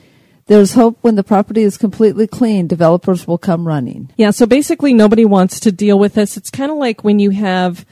There's 0.46 0.72
hope 0.72 0.96
when 1.02 1.16
the 1.16 1.22
property 1.22 1.64
is 1.64 1.76
completely 1.76 2.26
clean, 2.26 2.68
developers 2.68 3.26
will 3.26 3.36
come 3.36 3.68
running. 3.68 4.10
Yeah, 4.16 4.30
so 4.30 4.46
basically 4.46 4.94
nobody 4.94 5.26
wants 5.26 5.60
to 5.60 5.70
deal 5.70 5.98
with 5.98 6.14
this. 6.14 6.38
It's 6.38 6.50
kind 6.50 6.70
of 6.70 6.78
like 6.78 7.04
when 7.04 7.18
you 7.18 7.32
have 7.32 7.84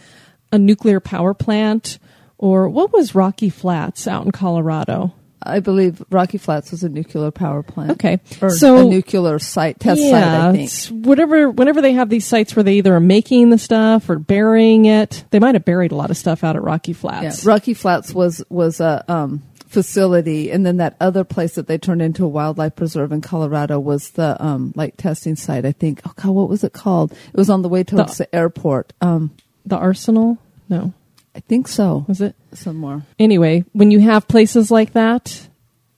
a 0.51 0.59
nuclear 0.59 1.01
power 1.01 1.35
plant 1.35 1.99
or 2.39 2.69
what 2.69 2.93
was 2.93 3.15
Rocky 3.15 3.49
Flats 3.51 4.07
out 4.07 4.25
in 4.25 4.31
Colorado? 4.33 5.13
I 5.43 5.61
believe 5.61 6.03
Rocky 6.11 6.39
Flats 6.39 6.73
was 6.73 6.83
a 6.83 6.89
nuclear 6.89 7.31
power 7.31 7.63
plant. 7.63 7.93
Okay. 7.93 8.19
Or 8.43 8.51
So- 8.51 8.79
a 8.79 8.91
nuclear 8.91 9.39
site, 9.39 9.79
test 9.79 10.01
site, 10.03 10.15
I 10.25 10.53
think. 10.53 10.65
it's 10.65 10.91
whatever. 10.91 11.51
Whenever 11.51 11.81
they 11.81 11.93
have 11.93 12.09
these 12.09 12.27
sites 12.27 12.57
where 12.57 12.63
they 12.65 12.75
either 12.79 12.95
are 12.97 13.01
making 13.01 13.51
the 13.51 13.59
stuff 13.59 14.11
or 14.11 14.19
burying 14.19 14.87
it, 14.87 15.25
they 15.31 15.39
might 15.39 15.55
have 15.55 15.65
buried 15.65 15.93
a 15.93 15.95
lot 15.95 16.11
of 16.11 16.17
stuff 16.17 16.43
out 16.43 16.57
at 16.57 16.63
Rocky 16.65 16.93
Yeah, 16.93 16.99
Flats. 16.99 17.45
Rocky 17.45 17.75
Flats 17.75 18.13
was 18.13 18.43
was 18.49 18.81
a 18.81 19.05
um, 19.07 19.43
facility, 19.69 20.51
and 20.51 20.65
then 20.67 20.79
that 20.79 20.97
other 21.01 21.23
place 21.23 21.55
that 21.55 21.69
they 21.69 21.79
turned 21.79 22.03
into 22.03 22.25
a 22.25 22.29
wildlife 22.29 22.75
preserve 22.75 23.13
in 23.13 23.21
Colorado 23.21 23.79
was 23.79 24.11
the 24.13 24.43
um, 24.45 24.73
like 24.75 24.97
testing 24.97 25.37
site. 25.37 25.65
I 25.65 25.73
think. 25.73 26.01
Oh 26.07 26.13
God, 26.17 26.31
what 26.33 26.49
was 26.49 26.65
it 26.65 26.73
called? 26.73 27.13
It 27.13 27.37
was 27.37 27.51
on 27.51 27.63
the 27.63 27.69
way 27.69 27.85
towards 27.85 28.19
the, 28.19 28.35
airport. 28.35 28.93
Um, 29.01 29.31
The 29.65 29.77
Arsenal? 29.77 30.39
No, 30.69 30.93
I 31.37 31.41
think 31.41 31.69
so. 31.69 32.07
was 32.09 32.23
it? 32.23 32.35
Somewhere. 32.55 33.03
Anyway, 33.19 33.65
when 33.73 33.91
you 33.91 34.01
have 34.01 34.27
places 34.27 34.71
like 34.71 34.95
that, 34.95 35.49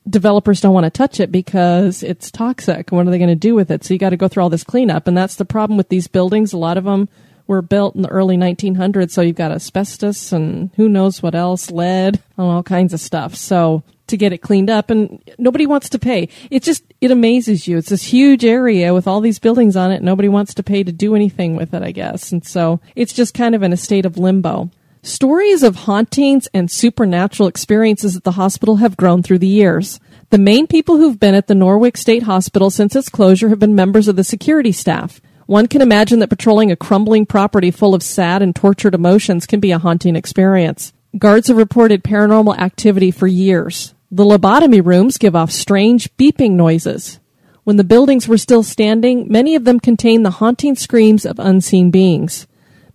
developers 0.09 0.61
don't 0.61 0.75
want 0.75 0.85
to 0.85 0.91
touch 0.91 1.21
it 1.21 1.31
because 1.31 2.03
it's 2.03 2.33
toxic. 2.33 2.91
What 2.91 3.07
are 3.07 3.11
they 3.11 3.19
going 3.19 3.29
to 3.29 3.37
do 3.37 3.55
with 3.55 3.71
it? 3.71 3.85
So 3.85 3.95
you 3.95 4.01
got 4.01 4.11
to 4.11 4.17
go 4.17 4.27
through 4.27 4.43
all 4.43 4.51
this 4.51 4.65
cleanup, 4.65 5.07
and 5.07 5.17
that's 5.17 5.37
the 5.37 5.45
problem 5.45 5.77
with 5.77 5.91
these 5.91 6.09
buildings. 6.09 6.53
A 6.53 6.59
lot 6.59 6.77
of 6.77 6.83
them 6.83 7.09
were 7.47 7.63
built 7.63 7.95
in 7.95 8.03
the 8.03 8.09
early 8.09 8.37
1900s, 8.37 9.13
so 9.13 9.23
you've 9.23 9.37
got 9.37 9.53
asbestos 9.53 10.33
and 10.33 10.71
who 10.75 10.89
knows 10.89 11.23
what 11.23 11.37
else, 11.37 11.71
lead, 11.71 12.21
and 12.37 12.47
all 12.47 12.65
kinds 12.65 12.93
of 12.93 12.99
stuff. 12.99 13.37
So 13.37 13.85
to 14.09 14.17
get 14.17 14.33
it 14.33 14.39
cleaned 14.39 14.71
up, 14.71 14.91
and 14.91 15.23
nobody 15.39 15.67
wants 15.67 15.89
to 15.91 15.99
pay. 16.01 16.29
It 16.51 16.65
just 16.65 16.83
it 17.01 17.13
amazes 17.13 17.69
you. 17.69 17.79
It's 17.79 17.91
this 17.91 18.03
huge 18.03 18.45
area 18.45 18.93
with 18.93 19.07
all 19.07 19.21
these 19.21 19.39
buildings 19.39 19.77
on 19.77 19.93
it. 19.93 20.03
Nobody 20.03 20.29
wants 20.29 20.55
to 20.55 20.63
pay 20.65 20.83
to 20.83 20.91
do 20.91 21.15
anything 21.15 21.55
with 21.55 21.75
it, 21.75 21.83
I 21.83 21.93
guess, 21.93 22.33
and 22.33 22.45
so 22.45 22.81
it's 22.97 23.13
just 23.13 23.35
kind 23.35 23.55
of 23.55 23.63
in 23.63 23.73
a 23.73 23.77
state 23.77 24.05
of 24.05 24.19
limbo. 24.19 24.71
Stories 25.03 25.63
of 25.63 25.77
hauntings 25.77 26.49
and 26.53 26.71
supernatural 26.71 27.49
experiences 27.49 28.17
at 28.17 28.25
the 28.25 28.33
hospital 28.33 28.77
have 28.77 28.97
grown 28.97 29.23
through 29.23 29.39
the 29.39 29.47
years. 29.47 30.01
The 30.31 30.39
main 30.39 30.67
people 30.67 30.97
who've 30.97 31.21
been 31.21 31.37
at 31.37 31.47
the 31.47 31.55
Norwich 31.55 31.97
State 31.97 32.25
Hospital 32.25 32.69
since 32.69 32.97
its 32.97 33.09
closure 33.09 33.49
have 33.49 33.61
been 33.61 33.77
members 33.77 34.09
of 34.09 34.17
the 34.17 34.25
security 34.25 34.73
staff. 34.73 35.21
One 35.47 35.69
can 35.69 35.83
imagine 35.83 36.19
that 36.19 36.31
patrolling 36.31 36.73
a 36.73 36.77
crumbling 36.77 37.27
property 37.27 37.71
full 37.71 37.95
of 37.95 38.03
sad 38.03 38.43
and 38.43 38.55
tortured 38.55 38.95
emotions 38.95 39.47
can 39.47 39.61
be 39.61 39.71
a 39.71 39.79
haunting 39.79 40.17
experience. 40.17 40.93
Guards 41.17 41.49
have 41.49 41.57
reported 41.57 42.03
paranormal 42.03 42.59
activity 42.59 43.11
for 43.11 43.27
years. 43.27 43.95
The 44.11 44.25
lobotomy 44.25 44.85
rooms 44.85 45.17
give 45.17 45.37
off 45.37 45.51
strange 45.51 46.15
beeping 46.17 46.53
noises. 46.53 47.21
When 47.65 47.77
the 47.77 47.85
buildings 47.85 48.27
were 48.27 48.37
still 48.37 48.63
standing, 48.63 49.31
many 49.31 49.55
of 49.55 49.65
them 49.65 49.79
contained 49.79 50.27
the 50.27 50.33
haunting 50.33 50.75
screams 50.75 51.25
of 51.25 51.39
unseen 51.39 51.91
beings. 51.91 52.47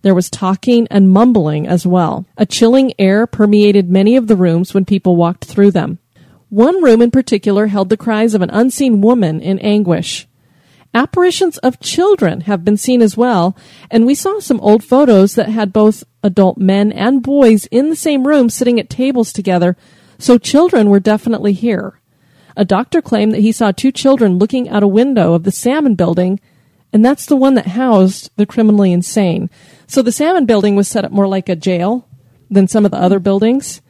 There 0.04 0.14
was 0.14 0.28
talking 0.28 0.86
and 0.90 1.10
mumbling 1.10 1.66
as 1.66 1.86
well. 1.86 2.26
A 2.36 2.44
chilling 2.44 2.92
air 2.98 3.26
permeated 3.26 3.88
many 3.88 4.16
of 4.16 4.26
the 4.26 4.36
rooms 4.36 4.74
when 4.74 4.84
people 4.84 5.16
walked 5.16 5.46
through 5.46 5.70
them. 5.70 5.98
One 6.50 6.82
room 6.84 7.00
in 7.00 7.10
particular 7.10 7.68
held 7.68 7.88
the 7.88 7.96
cries 7.96 8.34
of 8.34 8.42
an 8.42 8.50
unseen 8.50 9.00
woman 9.00 9.40
in 9.40 9.58
anguish. 9.60 10.28
Apparitions 10.92 11.56
of 11.56 11.80
children 11.80 12.42
have 12.42 12.66
been 12.66 12.76
seen 12.76 13.00
as 13.00 13.16
well, 13.16 13.56
and 13.90 14.04
we 14.04 14.14
saw 14.14 14.40
some 14.40 14.60
old 14.60 14.84
photos 14.84 15.36
that 15.36 15.48
had 15.48 15.72
both 15.72 16.04
adult 16.22 16.58
men 16.58 16.92
and 16.92 17.22
boys 17.22 17.64
in 17.70 17.88
the 17.88 17.96
same 17.96 18.26
room 18.26 18.50
sitting 18.50 18.78
at 18.78 18.90
tables 18.90 19.32
together, 19.32 19.74
so 20.18 20.36
children 20.36 20.90
were 20.90 21.00
definitely 21.00 21.54
here. 21.54 21.98
A 22.58 22.66
doctor 22.66 23.00
claimed 23.00 23.32
that 23.32 23.40
he 23.40 23.52
saw 23.52 23.72
two 23.72 23.90
children 23.90 24.38
looking 24.38 24.68
out 24.68 24.82
a 24.82 24.86
window 24.86 25.32
of 25.32 25.44
the 25.44 25.50
Salmon 25.50 25.94
building, 25.94 26.40
and 26.92 27.02
that's 27.02 27.24
the 27.24 27.36
one 27.36 27.54
that 27.54 27.68
housed 27.68 28.30
the 28.36 28.44
criminally 28.44 28.92
insane. 28.92 29.48
So 29.86 30.02
the 30.02 30.12
Salmon 30.12 30.46
building 30.46 30.76
was 30.76 30.88
set 30.88 31.04
up 31.04 31.12
more 31.12 31.28
like 31.28 31.48
a 31.48 31.56
jail 31.56 32.08
than 32.50 32.68
some 32.68 32.84
of 32.84 32.90
the 32.90 32.98
other 32.98 33.18
buildings 33.18 33.80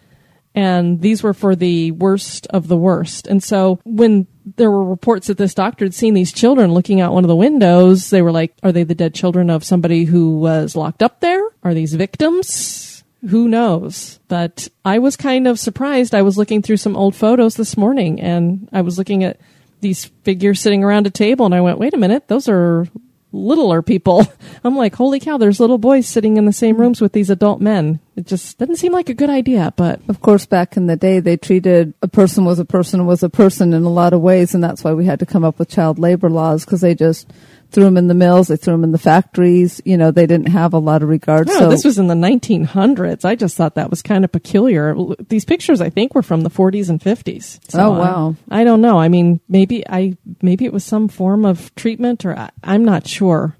and 0.54 1.00
these 1.00 1.22
were 1.22 1.34
for 1.34 1.56
the 1.56 1.90
worst 1.90 2.46
of 2.48 2.68
the 2.68 2.76
worst. 2.76 3.26
And 3.26 3.42
so 3.42 3.80
when 3.84 4.26
there 4.56 4.70
were 4.70 4.84
reports 4.84 5.26
that 5.26 5.38
this 5.38 5.54
doctor 5.54 5.84
had 5.84 5.94
seen 5.94 6.14
these 6.14 6.32
children 6.32 6.72
looking 6.72 7.00
out 7.00 7.12
one 7.12 7.24
of 7.24 7.28
the 7.28 7.36
windows, 7.36 8.10
they 8.10 8.22
were 8.22 8.30
like, 8.30 8.54
are 8.62 8.70
they 8.70 8.84
the 8.84 8.94
dead 8.94 9.14
children 9.14 9.50
of 9.50 9.64
somebody 9.64 10.04
who 10.04 10.38
was 10.38 10.76
locked 10.76 11.02
up 11.02 11.20
there? 11.20 11.42
Are 11.64 11.74
these 11.74 11.94
victims? 11.94 13.02
Who 13.28 13.48
knows? 13.48 14.20
But 14.28 14.68
I 14.84 15.00
was 15.00 15.16
kind 15.16 15.48
of 15.48 15.58
surprised. 15.58 16.14
I 16.14 16.22
was 16.22 16.38
looking 16.38 16.62
through 16.62 16.76
some 16.76 16.96
old 16.96 17.16
photos 17.16 17.56
this 17.56 17.76
morning 17.76 18.20
and 18.20 18.68
I 18.72 18.82
was 18.82 18.96
looking 18.96 19.24
at 19.24 19.40
these 19.80 20.04
figures 20.22 20.60
sitting 20.60 20.84
around 20.84 21.06
a 21.06 21.10
table 21.10 21.46
and 21.46 21.54
I 21.54 21.62
went, 21.62 21.78
wait 21.78 21.94
a 21.94 21.98
minute, 21.98 22.28
those 22.28 22.48
are 22.48 22.86
littler 23.34 23.82
people. 23.82 24.26
I'm 24.64 24.76
like, 24.76 24.94
holy 24.94 25.20
cow, 25.20 25.36
there's 25.36 25.60
little 25.60 25.78
boys 25.78 26.06
sitting 26.06 26.36
in 26.36 26.44
the 26.46 26.52
same 26.52 26.76
rooms 26.76 27.00
with 27.00 27.12
these 27.12 27.30
adult 27.30 27.60
men. 27.60 28.00
It 28.16 28.26
just 28.26 28.58
doesn't 28.58 28.76
seem 28.76 28.92
like 28.92 29.08
a 29.08 29.14
good 29.14 29.30
idea, 29.30 29.72
but 29.76 30.00
Of 30.08 30.20
course, 30.20 30.46
back 30.46 30.76
in 30.76 30.86
the 30.86 30.96
day, 30.96 31.20
they 31.20 31.36
treated 31.36 31.94
a 32.00 32.08
person 32.08 32.44
was 32.44 32.58
a 32.58 32.64
person 32.64 33.06
was 33.06 33.22
a 33.22 33.28
person 33.28 33.72
in 33.74 33.82
a 33.82 33.90
lot 33.90 34.12
of 34.12 34.20
ways, 34.20 34.54
and 34.54 34.62
that's 34.62 34.84
why 34.84 34.92
we 34.92 35.04
had 35.04 35.18
to 35.18 35.26
come 35.26 35.44
up 35.44 35.58
with 35.58 35.68
child 35.68 35.98
labor 35.98 36.30
laws 36.30 36.64
because 36.64 36.80
they 36.80 36.94
just 36.94 37.30
threw 37.74 37.84
them 37.84 37.96
in 37.96 38.06
the 38.06 38.14
mills, 38.14 38.48
they 38.48 38.56
threw 38.56 38.72
them 38.72 38.84
in 38.84 38.92
the 38.92 38.98
factories. 38.98 39.80
You 39.84 39.96
know, 39.96 40.10
they 40.10 40.26
didn't 40.26 40.48
have 40.48 40.72
a 40.72 40.78
lot 40.78 41.02
of 41.02 41.08
regard. 41.08 41.48
No, 41.48 41.58
so 41.58 41.68
this 41.68 41.84
was 41.84 41.98
in 41.98 42.06
the 42.06 42.14
1900s. 42.14 43.24
I 43.24 43.34
just 43.34 43.56
thought 43.56 43.74
that 43.74 43.90
was 43.90 44.00
kind 44.00 44.24
of 44.24 44.32
peculiar. 44.32 44.94
These 45.28 45.44
pictures, 45.44 45.80
I 45.80 45.90
think, 45.90 46.14
were 46.14 46.22
from 46.22 46.42
the 46.42 46.50
40s 46.50 46.88
and 46.88 47.00
50s. 47.00 47.58
Oh, 47.74 47.94
uh, 47.94 47.98
wow. 47.98 48.36
I, 48.50 48.60
I 48.60 48.64
don't 48.64 48.80
know. 48.80 48.98
I 48.98 49.08
mean, 49.08 49.40
maybe 49.48 49.86
I 49.88 50.16
maybe 50.40 50.64
it 50.64 50.72
was 50.72 50.84
some 50.84 51.08
form 51.08 51.44
of 51.44 51.74
treatment, 51.74 52.24
or 52.24 52.38
I, 52.38 52.50
I'm 52.62 52.84
not 52.84 53.06
sure. 53.06 53.56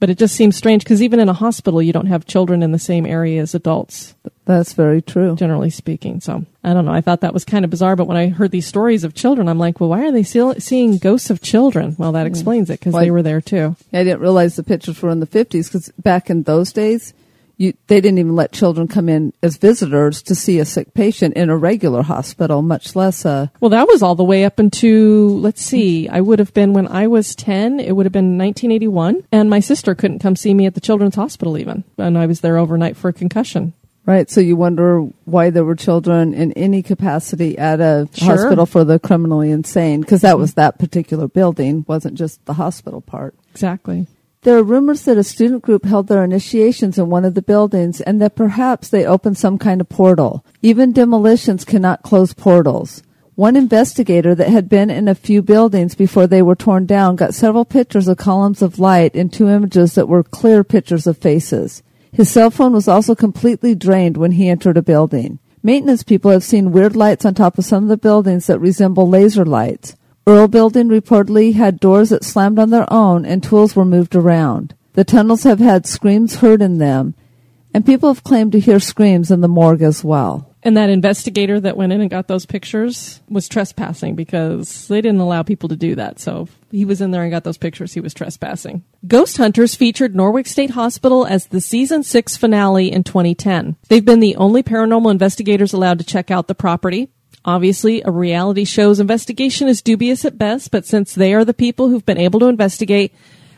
But 0.00 0.10
it 0.10 0.18
just 0.18 0.36
seems 0.36 0.56
strange 0.56 0.84
because 0.84 1.02
even 1.02 1.18
in 1.18 1.28
a 1.28 1.34
hospital, 1.34 1.82
you 1.82 1.92
don't 1.92 2.06
have 2.06 2.24
children 2.24 2.62
in 2.62 2.70
the 2.70 2.78
same 2.78 3.04
area 3.04 3.42
as 3.42 3.54
adults, 3.54 4.14
that's 4.44 4.72
very 4.72 5.02
true. 5.02 5.36
generally 5.36 5.70
speaking. 5.70 6.20
So 6.20 6.46
I 6.64 6.72
don't 6.72 6.86
know. 6.86 6.92
I 6.92 7.02
thought 7.02 7.20
that 7.20 7.34
was 7.34 7.44
kind 7.44 7.64
of 7.64 7.70
bizarre. 7.70 7.96
But 7.96 8.06
when 8.06 8.16
I 8.16 8.28
heard 8.28 8.50
these 8.50 8.66
stories 8.66 9.04
of 9.04 9.14
children, 9.14 9.48
I'm 9.48 9.58
like, 9.58 9.80
well, 9.80 9.90
why 9.90 10.06
are 10.06 10.12
they 10.12 10.22
seeing 10.22 10.96
ghosts 10.98 11.30
of 11.30 11.42
children? 11.42 11.96
Well, 11.98 12.12
that 12.12 12.20
mm-hmm. 12.20 12.28
explains 12.28 12.70
it 12.70 12.78
because 12.78 12.94
Why- 12.94 13.04
they 13.04 13.10
were 13.10 13.22
there 13.22 13.40
too. 13.40 13.76
I 13.92 14.04
didn't 14.04 14.20
realize 14.20 14.56
the 14.56 14.62
pictures 14.62 15.02
were 15.02 15.10
in 15.10 15.20
the 15.20 15.26
50s 15.26 15.66
because 15.66 15.90
back 15.98 16.30
in 16.30 16.44
those 16.44 16.72
days, 16.72 17.12
you, 17.58 17.74
they 17.88 18.00
didn't 18.00 18.18
even 18.18 18.34
let 18.36 18.52
children 18.52 18.88
come 18.88 19.08
in 19.08 19.32
as 19.42 19.56
visitors 19.56 20.22
to 20.22 20.34
see 20.34 20.58
a 20.58 20.64
sick 20.64 20.94
patient 20.94 21.34
in 21.34 21.50
a 21.50 21.56
regular 21.56 22.02
hospital, 22.02 22.62
much 22.62 22.96
less 22.96 23.24
a. 23.24 23.50
Well, 23.60 23.68
that 23.70 23.88
was 23.88 24.02
all 24.02 24.14
the 24.14 24.24
way 24.24 24.44
up 24.44 24.58
into, 24.58 25.28
let's 25.30 25.62
see, 25.62 26.08
I 26.08 26.20
would 26.20 26.38
have 26.38 26.54
been 26.54 26.72
when 26.72 26.88
I 26.88 27.08
was 27.08 27.34
10, 27.34 27.80
it 27.80 27.92
would 27.96 28.06
have 28.06 28.12
been 28.12 28.38
1981, 28.38 29.24
and 29.32 29.50
my 29.50 29.60
sister 29.60 29.94
couldn't 29.94 30.20
come 30.20 30.36
see 30.36 30.54
me 30.54 30.66
at 30.66 30.74
the 30.74 30.80
Children's 30.80 31.16
Hospital 31.16 31.58
even, 31.58 31.84
and 31.98 32.16
I 32.16 32.26
was 32.26 32.40
there 32.40 32.56
overnight 32.56 32.96
for 32.96 33.08
a 33.08 33.12
concussion. 33.12 33.74
Right, 34.06 34.30
so 34.30 34.40
you 34.40 34.56
wonder 34.56 35.00
why 35.26 35.50
there 35.50 35.66
were 35.66 35.76
children 35.76 36.32
in 36.32 36.52
any 36.52 36.82
capacity 36.82 37.58
at 37.58 37.78
a 37.80 38.08
Sure. 38.14 38.36
hospital 38.36 38.64
for 38.64 38.82
the 38.82 38.98
criminally 38.98 39.50
insane, 39.50 40.00
because 40.00 40.22
that 40.22 40.38
was 40.38 40.54
that 40.54 40.78
particular 40.78 41.28
building, 41.28 41.84
wasn't 41.86 42.14
just 42.14 42.42
the 42.46 42.54
hospital 42.54 43.02
part. 43.02 43.34
Exactly. 43.52 44.06
There 44.42 44.56
are 44.56 44.62
rumors 44.62 45.02
that 45.02 45.18
a 45.18 45.24
student 45.24 45.62
group 45.62 45.84
held 45.84 46.06
their 46.06 46.22
initiations 46.22 46.96
in 46.96 47.10
one 47.10 47.24
of 47.24 47.34
the 47.34 47.42
buildings 47.42 48.00
and 48.00 48.20
that 48.22 48.36
perhaps 48.36 48.88
they 48.88 49.04
opened 49.04 49.36
some 49.36 49.58
kind 49.58 49.80
of 49.80 49.88
portal. 49.88 50.44
Even 50.62 50.92
demolitions 50.92 51.64
cannot 51.64 52.04
close 52.04 52.32
portals. 52.34 53.02
One 53.34 53.56
investigator 53.56 54.36
that 54.36 54.48
had 54.48 54.68
been 54.68 54.90
in 54.90 55.08
a 55.08 55.16
few 55.16 55.42
buildings 55.42 55.96
before 55.96 56.28
they 56.28 56.40
were 56.40 56.54
torn 56.54 56.86
down 56.86 57.16
got 57.16 57.34
several 57.34 57.64
pictures 57.64 58.06
of 58.06 58.16
columns 58.16 58.62
of 58.62 58.78
light 58.78 59.16
and 59.16 59.32
two 59.32 59.48
images 59.48 59.94
that 59.94 60.08
were 60.08 60.22
clear 60.22 60.62
pictures 60.62 61.08
of 61.08 61.18
faces. 61.18 61.82
His 62.12 62.30
cell 62.30 62.50
phone 62.50 62.72
was 62.72 62.86
also 62.86 63.16
completely 63.16 63.74
drained 63.74 64.16
when 64.16 64.32
he 64.32 64.48
entered 64.48 64.76
a 64.76 64.82
building. 64.82 65.40
Maintenance 65.64 66.04
people 66.04 66.30
have 66.30 66.44
seen 66.44 66.70
weird 66.70 66.94
lights 66.94 67.24
on 67.24 67.34
top 67.34 67.58
of 67.58 67.64
some 67.64 67.82
of 67.82 67.88
the 67.88 67.96
buildings 67.96 68.46
that 68.46 68.60
resemble 68.60 69.08
laser 69.08 69.44
lights. 69.44 69.96
Earle 70.28 70.46
Building 70.46 70.90
reportedly 70.90 71.54
had 71.54 71.80
doors 71.80 72.10
that 72.10 72.22
slammed 72.22 72.58
on 72.58 72.68
their 72.68 72.84
own 72.92 73.24
and 73.24 73.42
tools 73.42 73.74
were 73.74 73.86
moved 73.86 74.14
around. 74.14 74.74
The 74.92 75.02
tunnels 75.02 75.44
have 75.44 75.58
had 75.58 75.86
screams 75.86 76.36
heard 76.36 76.60
in 76.60 76.76
them, 76.76 77.14
and 77.72 77.86
people 77.86 78.12
have 78.12 78.24
claimed 78.24 78.52
to 78.52 78.60
hear 78.60 78.78
screams 78.78 79.30
in 79.30 79.40
the 79.40 79.48
morgue 79.48 79.80
as 79.80 80.04
well. 80.04 80.54
And 80.62 80.76
that 80.76 80.90
investigator 80.90 81.58
that 81.60 81.78
went 81.78 81.94
in 81.94 82.02
and 82.02 82.10
got 82.10 82.28
those 82.28 82.44
pictures 82.44 83.22
was 83.30 83.48
trespassing 83.48 84.16
because 84.16 84.86
they 84.88 85.00
didn't 85.00 85.20
allow 85.20 85.42
people 85.42 85.70
to 85.70 85.76
do 85.76 85.94
that. 85.94 86.20
So 86.20 86.46
he 86.70 86.84
was 86.84 87.00
in 87.00 87.10
there 87.10 87.22
and 87.22 87.30
got 87.30 87.44
those 87.44 87.56
pictures, 87.56 87.94
he 87.94 88.00
was 88.00 88.12
trespassing. 88.12 88.84
Ghost 89.06 89.38
Hunters 89.38 89.76
featured 89.76 90.14
Norwich 90.14 90.48
State 90.48 90.72
Hospital 90.72 91.24
as 91.24 91.46
the 91.46 91.62
season 91.62 92.02
six 92.02 92.36
finale 92.36 92.92
in 92.92 93.02
2010. 93.02 93.76
They've 93.88 94.04
been 94.04 94.20
the 94.20 94.36
only 94.36 94.62
paranormal 94.62 95.10
investigators 95.10 95.72
allowed 95.72 96.00
to 96.00 96.04
check 96.04 96.30
out 96.30 96.48
the 96.48 96.54
property. 96.54 97.08
Obviously, 97.48 98.02
a 98.02 98.10
reality 98.10 98.66
show's 98.66 99.00
investigation 99.00 99.68
is 99.68 99.80
dubious 99.80 100.26
at 100.26 100.36
best, 100.36 100.70
but 100.70 100.84
since 100.84 101.14
they 101.14 101.32
are 101.32 101.46
the 101.46 101.54
people 101.54 101.88
who've 101.88 102.04
been 102.04 102.18
able 102.18 102.38
to 102.40 102.48
investigate, 102.48 103.10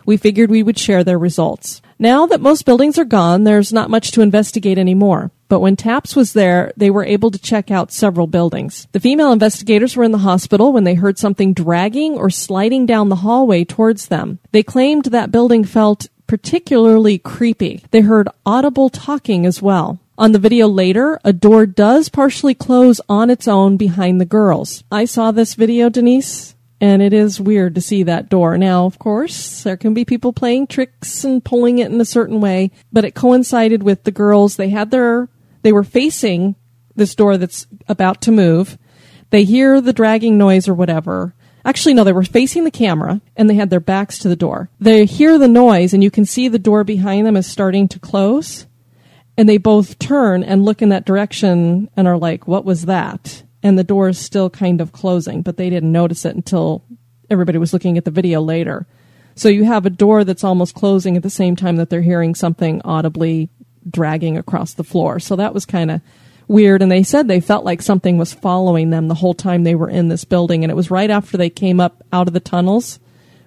we 0.07 0.17
figured 0.17 0.49
we 0.49 0.63
would 0.63 0.79
share 0.79 1.03
their 1.03 1.19
results. 1.19 1.83
Now 1.99 2.25
that 2.27 2.41
most 2.41 2.65
buildings 2.65 3.01
are 3.01 3.05
gone, 3.05 3.43
there's 3.43 3.73
not 3.73 3.91
much 3.91 4.13
to 4.13 4.23
investigate 4.23 4.79
anymore. 4.79 5.33
But 5.49 5.59
when 5.59 5.75
TAPS 5.75 6.15
was 6.15 6.35
there, 6.35 6.73
they 6.77 6.89
were 6.89 7.05
able 7.05 7.33
to 7.33 7.39
check 7.39 7.73
out 7.73 7.91
several 7.91 8.29
buildings. 8.29 8.87
The 8.93 9.01
female 9.01 9.33
investigators 9.33 9.97
were 9.97 10.05
in 10.05 10.13
the 10.13 10.19
hospital 10.19 10.73
when 10.73 10.85
they 10.85 10.95
heard 10.95 11.19
something 11.19 11.53
dragging 11.53 12.15
or 12.15 12.31
sliding 12.31 12.87
down 12.87 13.09
the 13.09 13.17
hallway 13.17 13.65
towards 13.65 14.07
them. 14.07 14.39
They 14.53 14.63
claimed 14.63 15.07
that 15.07 15.33
building 15.33 15.65
felt 15.65 16.07
particularly 16.29 17.19
creepy. 17.19 17.83
They 17.91 18.03
heard 18.03 18.29
audible 18.47 18.89
talking 18.89 19.45
as 19.45 19.61
well. 19.61 19.99
On 20.21 20.33
the 20.33 20.39
video 20.39 20.69
later, 20.69 21.19
a 21.25 21.33
door 21.33 21.65
does 21.65 22.11
partially 22.11 22.55
close 22.55 23.01
on 23.09 23.31
its 23.31 23.49
own 23.49 23.79
behind 23.79 24.21
the 24.21 24.27
girls. 24.27 24.85
I 24.93 25.07
saw 25.07 25.31
this 25.31 25.55
video, 25.55 25.89
Denise, 25.89 26.55
and 26.79 27.01
it 27.01 27.15
is 27.15 27.41
weird 27.41 27.75
to 27.77 27.81
see 27.81 28.03
that 28.03 28.29
door. 28.29 28.59
Now, 28.59 28.85
of 28.85 28.99
course, 28.99 29.63
there 29.63 29.79
can 29.79 29.95
be 29.95 30.05
people 30.05 30.35
playing 30.35 30.67
tricks 30.67 31.25
and 31.25 31.43
pulling 31.43 31.79
it 31.79 31.91
in 31.91 31.99
a 32.03 32.05
certain 32.05 32.43
way, 32.43 32.71
but 32.93 33.07
it 33.07 33.15
coincided 33.15 33.83
with 33.83 34.05
the 34.05 34.11
girls. 34.11 34.57
They 34.57 34.69
had 34.69 34.91
their, 34.91 35.31
they 35.63 35.73
were 35.73 35.85
facing 35.85 36.55
this 36.95 37.15
door 37.15 37.39
that's 37.39 37.67
about 37.89 38.21
to 38.21 38.31
move. 38.31 38.77
They 39.31 39.45
hear 39.45 39.81
the 39.81 39.95
dragging 39.95 40.37
noise 40.37 40.69
or 40.69 40.75
whatever. 40.75 41.35
Actually, 41.65 41.95
no, 41.95 42.05
they 42.05 42.13
were 42.13 42.25
facing 42.25 42.65
the 42.65 42.71
camera 42.71 43.23
and 43.39 43.49
they 43.49 43.55
had 43.55 43.71
their 43.71 43.81
backs 43.81 44.19
to 44.19 44.29
the 44.29 44.37
door. 44.37 44.69
They 44.79 45.07
hear 45.07 45.39
the 45.39 45.49
noise 45.49 45.95
and 45.95 46.05
you 46.05 46.11
can 46.11 46.27
see 46.27 46.47
the 46.49 46.59
door 46.59 46.85
behind 46.85 47.27
them 47.27 47.39
is 47.39 47.47
starting 47.47 47.89
to 47.89 47.99
close. 47.99 48.67
And 49.37 49.49
they 49.49 49.59
both 49.59 49.99
turn 49.99 50.43
and 50.43 50.65
look 50.65 50.83
in 50.83 50.91
that 50.91 51.07
direction 51.07 51.89
and 51.97 52.07
are 52.07 52.19
like, 52.19 52.47
what 52.47 52.65
was 52.65 52.87
that? 52.87 53.43
and 53.63 53.79
the 53.79 53.85
door 53.85 54.09
is 54.09 54.19
still 54.19 54.51
kind 54.51 54.81
of 54.81 54.93
closing, 54.93 55.43
but 55.43 55.57
they 55.57 55.71
didn't 55.71 55.93
notice 55.93 56.25
it 56.25 56.35
until 56.35 56.85
everybody 57.29 57.59
was 57.59 57.73
looking 57.73 57.99
at 57.99 58.05
the 58.05 58.11
video 58.11 58.41
later. 58.41 58.87
So 59.35 59.49
you 59.49 59.65
have 59.65 59.87
a 59.87 59.91
door 59.91 60.25
that's 60.25 60.45
almost 60.45 60.75
closing 60.75 61.17
at 61.17 61.23
the 61.23 61.31
same 61.31 61.57
time 61.57 61.77
that 61.77 61.91
they're 61.91 62.03
hearing 62.03 62.35
something 62.35 62.81
audibly 62.83 63.49
dragging 63.89 64.37
across 64.37 64.75
the 64.75 64.85
floor. 64.85 65.21
So 65.21 65.37
that 65.37 65.55
was 65.55 65.65
kind 65.67 65.91
of 65.91 66.01
weird. 66.49 66.83
And 66.83 66.91
they 66.91 67.03
said 67.03 67.29
they 67.29 67.41
felt 67.41 67.65
like 67.65 67.81
something 67.81 68.19
was 68.19 68.33
following 68.33 68.91
them 68.91 69.09
the 69.09 69.15
whole 69.15 69.35
time 69.35 69.63
they 69.63 69.75
were 69.75 69.89
in 69.89 70.09
this 70.09 70.25
building. 70.25 70.65
And 70.65 70.71
it 70.71 70.77
was 70.77 70.91
right 70.91 71.11
after 71.11 71.37
they 71.37 71.51
came 71.51 71.81
up 71.81 72.03
out 72.13 72.29
of 72.29 72.35
the 72.35 72.41
tunnels, 72.41 72.99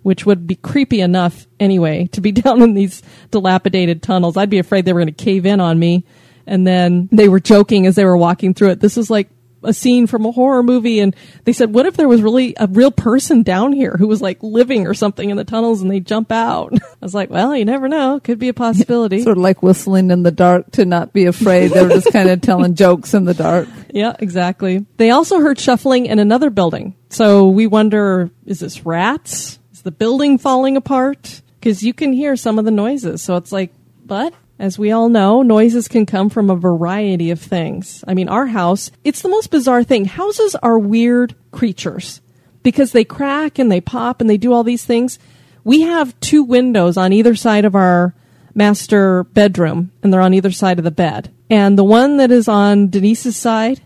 which 0.04 0.26
would 0.26 0.46
be 0.46 0.56
creepy 0.56 1.02
enough 1.02 1.48
anyway 1.60 2.08
to 2.12 2.22
be 2.22 2.32
down 2.44 2.62
in 2.62 2.74
these 2.74 3.02
dilapidated 3.32 4.04
tunnels. 4.04 4.38
I'd 4.38 4.50
be 4.50 4.60
afraid 4.60 4.86
they 4.86 4.94
were 4.94 5.02
going 5.02 5.14
to 5.14 5.24
cave 5.24 5.46
in 5.46 5.60
on 5.60 5.80
me. 5.80 6.06
And 6.46 6.68
then 6.68 7.08
they 7.12 7.30
were 7.30 7.40
joking 7.40 7.88
as 7.88 7.96
they 7.96 8.04
were 8.04 8.18
walking 8.18 8.54
through 8.54 8.72
it. 8.72 8.82
This 8.82 8.98
is 8.98 9.10
like 9.10 9.30
a 9.64 9.74
scene 9.74 10.08
from 10.08 10.26
a 10.26 10.32
horror 10.32 10.64
movie 10.64 11.00
and 11.00 11.16
they 11.46 11.54
said, 11.54 11.74
what 11.74 11.86
if 11.86 11.96
there 11.96 12.08
was 12.08 12.22
really 12.22 12.54
a 12.58 12.68
real 12.68 12.92
person 12.92 13.44
down 13.44 13.74
here 13.74 13.96
who 13.98 14.08
was 14.08 14.22
like 14.22 14.42
living 14.42 14.88
or 14.88 14.94
something 14.94 15.30
in 15.30 15.38
the 15.38 15.44
tunnels 15.44 15.82
and 15.82 15.90
they 15.90 16.00
jump 16.00 16.32
out? 16.32 16.74
I 16.84 16.96
was 17.02 17.16
like, 17.16 17.30
well, 17.30 17.56
you 17.56 17.66
never 17.66 17.88
know. 17.88 18.20
Could 18.20 18.40
be 18.40 18.50
a 18.50 18.54
possibility. 18.54 19.22
Sort 19.22 19.38
of 19.38 19.44
like 19.44 19.64
whistling 19.64 20.12
in 20.12 20.24
the 20.24 20.32
dark 20.32 20.72
to 20.74 20.86
not 20.86 21.14
be 21.14 21.26
afraid. 21.26 21.72
They 21.72 21.84
were 21.84 21.90
just 21.90 22.12
kind 22.12 22.30
of 22.30 22.42
telling 22.42 22.76
jokes 22.76 23.14
in 23.14 23.26
the 23.26 23.34
dark. 23.34 23.68
Yeah, 23.90 24.16
exactly. 24.20 24.86
They 24.98 25.12
also 25.12 25.40
heard 25.40 25.60
shuffling 25.60 26.06
in 26.08 26.20
another 26.20 26.50
building. 26.50 26.96
So 27.10 27.48
we 27.50 27.68
wonder, 27.68 28.32
is 28.46 28.60
this 28.60 28.86
rats? 28.86 29.60
The 29.84 29.92
building 29.92 30.38
falling 30.38 30.78
apart? 30.78 31.42
Because 31.60 31.84
you 31.84 31.94
can 31.94 32.14
hear 32.14 32.36
some 32.36 32.58
of 32.60 32.66
the 32.66 32.72
noises. 32.72 33.22
So 33.22 33.36
it's 33.36 33.52
like, 33.52 33.74
but 34.06 34.34
as 34.60 34.80
we 34.80 34.92
all 34.92 35.10
know, 35.10 35.42
noises 35.42 35.88
can 35.88 36.06
come 36.06 36.30
from 36.30 36.50
a 36.50 36.56
variety 36.56 37.32
of 37.32 37.40
things. 37.40 38.04
I 38.08 38.14
mean, 38.14 38.30
our 38.30 38.48
house, 38.48 38.92
it's 39.04 39.22
the 39.22 39.30
most 39.30 39.52
bizarre 39.52 39.84
thing. 39.84 40.06
Houses 40.06 40.56
are 40.56 40.80
weird 40.80 41.36
creatures 41.52 42.22
because 42.64 42.92
they 42.92 43.04
crack 43.04 43.60
and 43.60 43.72
they 43.72 43.82
pop 43.82 44.22
and 44.22 44.30
they 44.30 44.38
do 44.38 44.54
all 44.54 44.64
these 44.64 44.86
things. 44.86 45.20
We 45.64 45.82
have 45.82 46.20
two 46.20 46.44
windows 46.44 46.98
on 46.98 47.14
either 47.14 47.36
side 47.36 47.66
of 47.66 47.76
our 47.76 48.16
master 48.56 49.24
bedroom 49.24 49.92
and 50.02 50.14
they're 50.14 50.22
on 50.22 50.34
either 50.34 50.52
side 50.52 50.78
of 50.78 50.86
the 50.86 50.92
bed. 50.92 51.34
And 51.50 51.78
the 51.78 51.84
one 51.84 52.18
that 52.18 52.32
is 52.32 52.48
on 52.48 52.90
Denise's 52.90 53.38
side, 53.38 53.82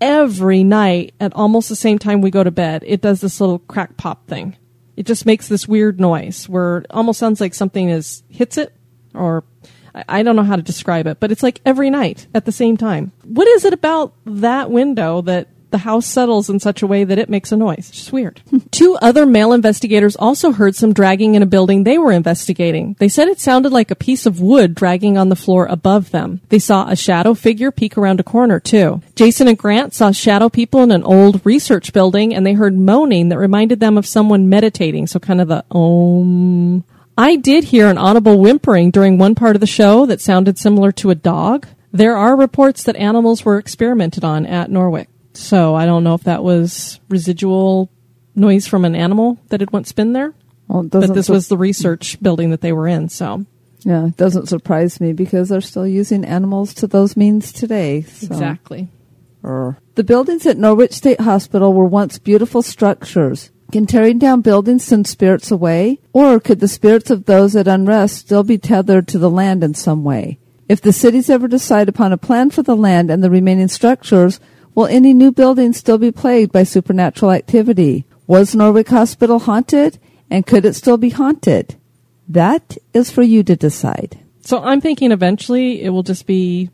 every 0.00 0.64
night 0.64 1.14
at 1.20 1.34
almost 1.34 1.68
the 1.68 1.76
same 1.76 1.98
time 1.98 2.20
we 2.20 2.30
go 2.30 2.44
to 2.44 2.50
bed, 2.50 2.82
it 2.86 3.00
does 3.00 3.20
this 3.20 3.40
little 3.40 3.58
crack 3.58 3.96
pop 3.96 4.26
thing. 4.26 4.56
It 4.98 5.06
just 5.06 5.26
makes 5.26 5.46
this 5.46 5.68
weird 5.68 6.00
noise 6.00 6.48
where 6.48 6.78
it 6.78 6.86
almost 6.90 7.20
sounds 7.20 7.40
like 7.40 7.54
something 7.54 7.88
is 7.88 8.24
hits 8.28 8.58
it 8.58 8.74
or 9.14 9.44
I 9.94 10.24
don't 10.24 10.34
know 10.34 10.42
how 10.42 10.56
to 10.56 10.62
describe 10.62 11.06
it, 11.06 11.20
but 11.20 11.30
it's 11.30 11.44
like 11.44 11.60
every 11.64 11.88
night 11.88 12.26
at 12.34 12.46
the 12.46 12.50
same 12.50 12.76
time. 12.76 13.12
What 13.22 13.46
is 13.46 13.64
it 13.64 13.72
about 13.72 14.12
that 14.26 14.72
window 14.72 15.20
that 15.22 15.46
the 15.70 15.78
house 15.78 16.06
settles 16.06 16.48
in 16.48 16.60
such 16.60 16.82
a 16.82 16.86
way 16.86 17.04
that 17.04 17.18
it 17.18 17.28
makes 17.28 17.52
a 17.52 17.56
noise. 17.56 17.88
It's 17.88 17.90
just 17.90 18.12
weird. 18.12 18.40
Two 18.70 18.96
other 19.02 19.26
male 19.26 19.52
investigators 19.52 20.16
also 20.16 20.52
heard 20.52 20.74
some 20.74 20.92
dragging 20.92 21.34
in 21.34 21.42
a 21.42 21.46
building 21.46 21.84
they 21.84 21.98
were 21.98 22.12
investigating. 22.12 22.96
They 22.98 23.08
said 23.08 23.28
it 23.28 23.40
sounded 23.40 23.72
like 23.72 23.90
a 23.90 23.96
piece 23.96 24.26
of 24.26 24.40
wood 24.40 24.74
dragging 24.74 25.18
on 25.18 25.28
the 25.28 25.36
floor 25.36 25.66
above 25.66 26.10
them. 26.10 26.40
They 26.48 26.58
saw 26.58 26.88
a 26.88 26.96
shadow 26.96 27.34
figure 27.34 27.70
peek 27.70 27.98
around 27.98 28.20
a 28.20 28.24
corner 28.24 28.60
too. 28.60 29.02
Jason 29.14 29.48
and 29.48 29.58
Grant 29.58 29.94
saw 29.94 30.10
shadow 30.10 30.48
people 30.48 30.82
in 30.82 30.90
an 30.90 31.04
old 31.04 31.44
research 31.44 31.92
building 31.92 32.34
and 32.34 32.46
they 32.46 32.54
heard 32.54 32.76
moaning 32.76 33.28
that 33.28 33.38
reminded 33.38 33.80
them 33.80 33.98
of 33.98 34.06
someone 34.06 34.48
meditating. 34.48 35.06
So 35.06 35.18
kind 35.18 35.40
of 35.40 35.48
the 35.48 35.64
om. 35.70 36.84
I 37.16 37.34
did 37.34 37.64
hear 37.64 37.88
an 37.88 37.98
audible 37.98 38.38
whimpering 38.38 38.92
during 38.92 39.18
one 39.18 39.34
part 39.34 39.56
of 39.56 39.60
the 39.60 39.66
show 39.66 40.06
that 40.06 40.20
sounded 40.20 40.56
similar 40.56 40.92
to 40.92 41.10
a 41.10 41.16
dog. 41.16 41.66
There 41.92 42.16
are 42.16 42.36
reports 42.36 42.84
that 42.84 42.94
animals 42.96 43.44
were 43.44 43.58
experimented 43.58 44.22
on 44.22 44.46
at 44.46 44.70
Norwich. 44.70 45.08
So 45.38 45.74
I 45.74 45.86
don't 45.86 46.04
know 46.04 46.14
if 46.14 46.24
that 46.24 46.42
was 46.42 47.00
residual 47.08 47.90
noise 48.34 48.66
from 48.66 48.84
an 48.84 48.94
animal 48.94 49.38
that 49.48 49.60
had 49.60 49.72
once 49.72 49.92
been 49.92 50.12
there. 50.12 50.34
Well, 50.66 50.82
but 50.82 51.14
this 51.14 51.26
su- 51.26 51.32
was 51.32 51.48
the 51.48 51.56
research 51.56 52.20
building 52.20 52.50
that 52.50 52.60
they 52.60 52.72
were 52.72 52.88
in, 52.88 53.08
so. 53.08 53.46
Yeah, 53.80 54.08
it 54.08 54.16
doesn't 54.16 54.48
surprise 54.48 55.00
me 55.00 55.12
because 55.12 55.48
they're 55.48 55.60
still 55.60 55.86
using 55.86 56.24
animals 56.24 56.74
to 56.74 56.86
those 56.86 57.16
means 57.16 57.52
today. 57.52 58.02
So. 58.02 58.26
Exactly. 58.26 58.88
The 59.94 60.04
buildings 60.04 60.44
at 60.44 60.58
Norwich 60.58 60.92
State 60.92 61.20
Hospital 61.20 61.72
were 61.72 61.86
once 61.86 62.18
beautiful 62.18 62.60
structures. 62.60 63.50
Can 63.70 63.86
tearing 63.86 64.18
down 64.18 64.40
buildings 64.40 64.84
send 64.84 65.06
spirits 65.06 65.50
away? 65.50 66.00
Or 66.12 66.40
could 66.40 66.60
the 66.60 66.68
spirits 66.68 67.10
of 67.10 67.26
those 67.26 67.54
at 67.54 67.68
unrest 67.68 68.16
still 68.16 68.42
be 68.42 68.58
tethered 68.58 69.06
to 69.08 69.18
the 69.18 69.30
land 69.30 69.62
in 69.62 69.74
some 69.74 70.04
way? 70.04 70.38
If 70.68 70.80
the 70.80 70.92
cities 70.92 71.30
ever 71.30 71.48
decide 71.48 71.88
upon 71.88 72.12
a 72.12 72.18
plan 72.18 72.50
for 72.50 72.62
the 72.62 72.76
land 72.76 73.10
and 73.10 73.22
the 73.22 73.30
remaining 73.30 73.68
structures, 73.68 74.40
will 74.78 74.86
any 74.86 75.12
new 75.12 75.32
buildings 75.32 75.76
still 75.76 75.98
be 75.98 76.12
plagued 76.12 76.52
by 76.52 76.62
supernatural 76.62 77.32
activity? 77.32 78.04
Was 78.28 78.54
Norwich 78.54 78.86
Hospital 78.86 79.40
haunted? 79.40 79.98
And 80.30 80.46
could 80.46 80.64
it 80.64 80.74
still 80.74 80.96
be 80.96 81.10
haunted? 81.10 81.74
That 82.28 82.78
is 82.94 83.10
for 83.10 83.22
you 83.22 83.42
to 83.42 83.56
decide. 83.56 84.20
So 84.40 84.62
I'm 84.62 84.80
thinking 84.80 85.10
eventually 85.10 85.82
it 85.82 85.88
will 85.88 86.04
just 86.04 86.28
be 86.28 86.70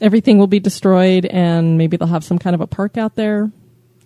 everything 0.00 0.38
will 0.38 0.46
be 0.46 0.58
destroyed 0.58 1.26
and 1.26 1.76
maybe 1.76 1.98
they'll 1.98 2.08
have 2.08 2.24
some 2.24 2.38
kind 2.38 2.54
of 2.54 2.62
a 2.62 2.66
park 2.66 2.96
out 2.96 3.14
there. 3.14 3.52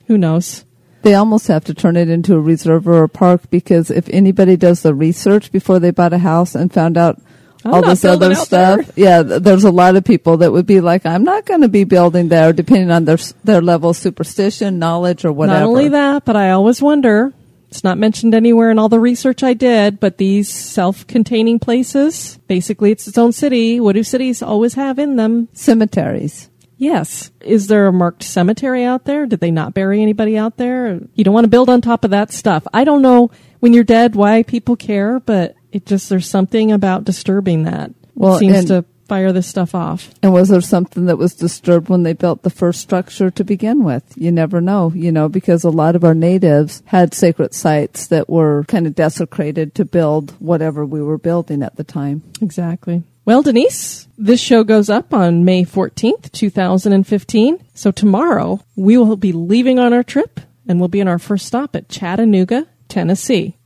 Who 0.09 0.19
knows? 0.19 0.65
They 1.03 1.15
almost 1.15 1.47
have 1.47 1.65
to 1.67 1.75
turn 1.75 1.97
it 1.97 2.09
into 2.09 2.35
a 2.35 2.41
reserve 2.41 2.89
or 2.89 3.05
a 3.05 3.09
park 3.09 3.49
because 3.51 3.89
if 3.89 4.09
anybody 4.09 4.57
does 4.57 4.83
the 4.83 4.95
research 4.95 5.53
before 5.53 5.79
they 5.79 5.93
bought 5.93 6.13
a 6.13 6.19
house 6.19 6.57
and 6.57 6.73
found 6.73 6.99
out 6.99 7.23
I'm 7.65 7.75
all 7.75 7.83
this 7.83 8.05
other 8.05 8.35
stuff, 8.35 8.87
there. 8.95 8.95
yeah, 8.97 9.23
there's 9.23 9.65
a 9.65 9.71
lot 9.71 9.97
of 9.97 10.05
people 10.05 10.39
that 10.39 10.53
would 10.53 10.67
be 10.67 10.81
like, 10.81 11.05
I'm 11.05 11.25
not 11.25 11.45
going 11.45 11.63
to 11.63 11.69
be 11.69 11.85
building 11.85 12.29
there, 12.29 12.53
depending 12.53 12.91
on 12.91 13.05
their 13.05 13.19
their 13.43 13.61
level 13.61 13.91
of 13.91 13.97
superstition, 13.97 14.79
knowledge, 14.79 15.25
or 15.25 15.33
whatever. 15.33 15.61
Not 15.61 15.69
only 15.69 15.89
that, 15.89 16.25
but 16.25 16.37
I 16.37 16.51
always 16.51 16.81
wonder. 16.81 17.33
It's 17.69 17.85
not 17.85 17.99
mentioned 17.99 18.35
anywhere 18.35 18.71
in 18.71 18.79
all 18.79 18.89
the 18.89 19.01
research 19.01 19.43
I 19.43 19.53
did, 19.53 20.01
but 20.01 20.17
these 20.17 20.49
self-containing 20.49 21.59
places, 21.59 22.39
basically 22.47 22.93
it's 22.93 23.07
its 23.07 23.19
own 23.19 23.33
city. 23.33 23.79
What 23.79 23.93
do 23.93 24.03
cities 24.03 24.41
always 24.41 24.75
have 24.75 24.99
in 24.99 25.17
them? 25.17 25.49
Cemeteries. 25.53 26.49
Yes. 26.79 27.31
Is 27.41 27.67
there 27.67 27.89
a 27.89 27.93
marked 27.93 28.23
cemetery 28.23 28.85
out 28.85 29.05
there? 29.05 29.27
Did 29.27 29.41
they 29.41 29.51
not 29.51 29.75
bury 29.75 30.01
anybody 30.01 30.39
out 30.39 30.57
there? 30.57 31.01
You 31.15 31.25
don't 31.25 31.35
want 31.35 31.45
to 31.45 31.51
build 31.51 31.69
on 31.69 31.83
top 31.83 32.05
of 32.05 32.13
that 32.13 32.33
stuff. 32.33 32.67
I 32.73 32.85
don't 32.85 33.03
know 33.03 33.31
when 33.61 33.75
you're 33.75 33.85
dead 33.85 34.15
why 34.15 34.45
people 34.45 34.77
care, 34.77 35.21
but 35.21 35.55
it 35.73 35.87
just 35.87 36.09
there's 36.09 36.29
something 36.29 36.73
about 36.73 37.05
disturbing 37.05 37.65
that. 37.65 37.93
Well, 38.15 38.37
it 38.37 38.41
seems 38.41 38.65
to 38.67 38.85
fire 39.09 39.33
this 39.33 39.47
stuff 39.47 39.75
off. 39.75 40.11
And 40.23 40.33
was 40.33 40.51
there 40.51 40.61
something 40.61 41.07
that 41.07 41.17
was 41.17 41.35
disturbed 41.35 41.89
when 41.89 42.03
they 42.03 42.13
built 42.13 42.43
the 42.43 42.51
first 42.51 42.81
structure 42.81 43.31
to 43.31 43.43
begin 43.43 43.83
with? 43.83 44.05
You 44.17 44.31
never 44.31 44.61
know, 44.61 44.93
you 44.95 45.11
know, 45.11 45.29
because 45.29 45.65
a 45.65 45.71
lot 45.71 45.97
of 45.97 46.05
our 46.05 46.15
natives 46.15 46.83
had 46.87 47.15
sacred 47.15 47.55
sites 47.55 48.07
that 48.09 48.29
were 48.29 48.65
kind 48.65 48.87
of 48.87 48.95
desecrated 48.95 49.75
to 49.77 49.85
build 49.85 50.33
whatever 50.39 50.85
we 50.85 51.03
were 51.03 51.19
building 51.19 51.63
at 51.63 51.77
the 51.77 51.85
time. 51.85 52.23
Exactly. 52.43 53.03
Well, 53.25 53.43
Denise, 53.43 54.09
this 54.17 54.41
show 54.41 54.65
goes 54.65 54.89
up 54.89 55.13
on 55.13 55.45
May 55.45 55.65
14th, 55.65 56.33
2015. 56.33 57.59
So 57.75 57.91
tomorrow 57.91 58.61
we 58.77 58.97
will 58.97 59.17
be 59.17 59.33
leaving 59.33 59.79
on 59.79 59.93
our 59.93 60.03
trip 60.03 60.41
and 60.67 60.79
we'll 60.79 60.89
be 60.89 61.01
in 61.01 61.09
our 61.09 61.19
first 61.19 61.47
stop 61.47 61.75
at 61.75 61.89
Chattanooga, 61.89 62.67
Tennessee. 62.89 63.58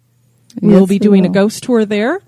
We'll 0.61 0.81
yes, 0.81 0.89
be 0.89 0.99
doing 0.99 1.25
a 1.25 1.29
ghost 1.29 1.63
tour 1.63 1.85
there 1.85 2.21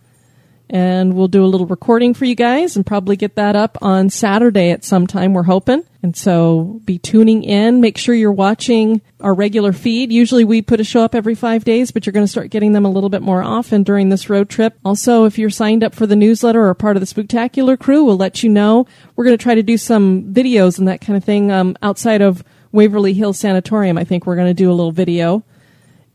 and 0.70 1.14
we'll 1.14 1.28
do 1.28 1.44
a 1.44 1.46
little 1.46 1.66
recording 1.66 2.14
for 2.14 2.24
you 2.24 2.34
guys 2.34 2.74
and 2.74 2.86
probably 2.86 3.16
get 3.16 3.34
that 3.36 3.54
up 3.54 3.76
on 3.82 4.08
Saturday 4.08 4.70
at 4.70 4.84
some 4.84 5.06
time, 5.06 5.34
we're 5.34 5.42
hoping. 5.42 5.82
And 6.02 6.16
so 6.16 6.80
be 6.84 6.98
tuning 6.98 7.44
in. 7.44 7.80
Make 7.80 7.98
sure 7.98 8.14
you're 8.14 8.32
watching 8.32 9.02
our 9.20 9.34
regular 9.34 9.72
feed. 9.72 10.10
Usually 10.10 10.44
we 10.44 10.62
put 10.62 10.80
a 10.80 10.84
show 10.84 11.02
up 11.02 11.14
every 11.14 11.34
five 11.34 11.64
days, 11.64 11.90
but 11.90 12.06
you're 12.06 12.12
going 12.12 12.24
to 12.24 12.30
start 12.30 12.50
getting 12.50 12.72
them 12.72 12.84
a 12.84 12.90
little 12.90 13.10
bit 13.10 13.22
more 13.22 13.42
often 13.42 13.82
during 13.82 14.08
this 14.08 14.30
road 14.30 14.48
trip. 14.48 14.78
Also, 14.84 15.24
if 15.26 15.38
you're 15.38 15.50
signed 15.50 15.84
up 15.84 15.94
for 15.94 16.06
the 16.06 16.16
newsletter 16.16 16.66
or 16.66 16.74
part 16.74 16.96
of 16.96 17.00
the 17.00 17.06
Spooktacular 17.06 17.78
crew, 17.78 18.04
we'll 18.04 18.16
let 18.16 18.42
you 18.42 18.48
know. 18.48 18.86
We're 19.16 19.24
going 19.24 19.36
to 19.36 19.42
try 19.42 19.54
to 19.54 19.62
do 19.62 19.78
some 19.78 20.32
videos 20.32 20.78
and 20.78 20.88
that 20.88 21.00
kind 21.00 21.16
of 21.16 21.24
thing 21.24 21.52
um, 21.52 21.76
outside 21.82 22.22
of 22.22 22.42
Waverly 22.72 23.12
Hills 23.12 23.38
Sanatorium. 23.38 23.98
I 23.98 24.04
think 24.04 24.26
we're 24.26 24.36
going 24.36 24.48
to 24.48 24.54
do 24.54 24.70
a 24.70 24.74
little 24.74 24.92
video 24.92 25.44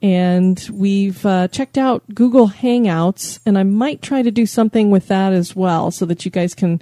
and 0.01 0.69
we've 0.71 1.25
uh, 1.25 1.47
checked 1.49 1.77
out 1.77 2.03
Google 2.13 2.49
Hangouts, 2.49 3.39
and 3.45 3.57
I 3.57 3.63
might 3.63 4.01
try 4.01 4.21
to 4.21 4.31
do 4.31 4.45
something 4.45 4.89
with 4.89 5.07
that 5.07 5.33
as 5.33 5.55
well, 5.55 5.91
so 5.91 6.05
that 6.05 6.25
you 6.25 6.31
guys 6.31 6.55
can 6.55 6.81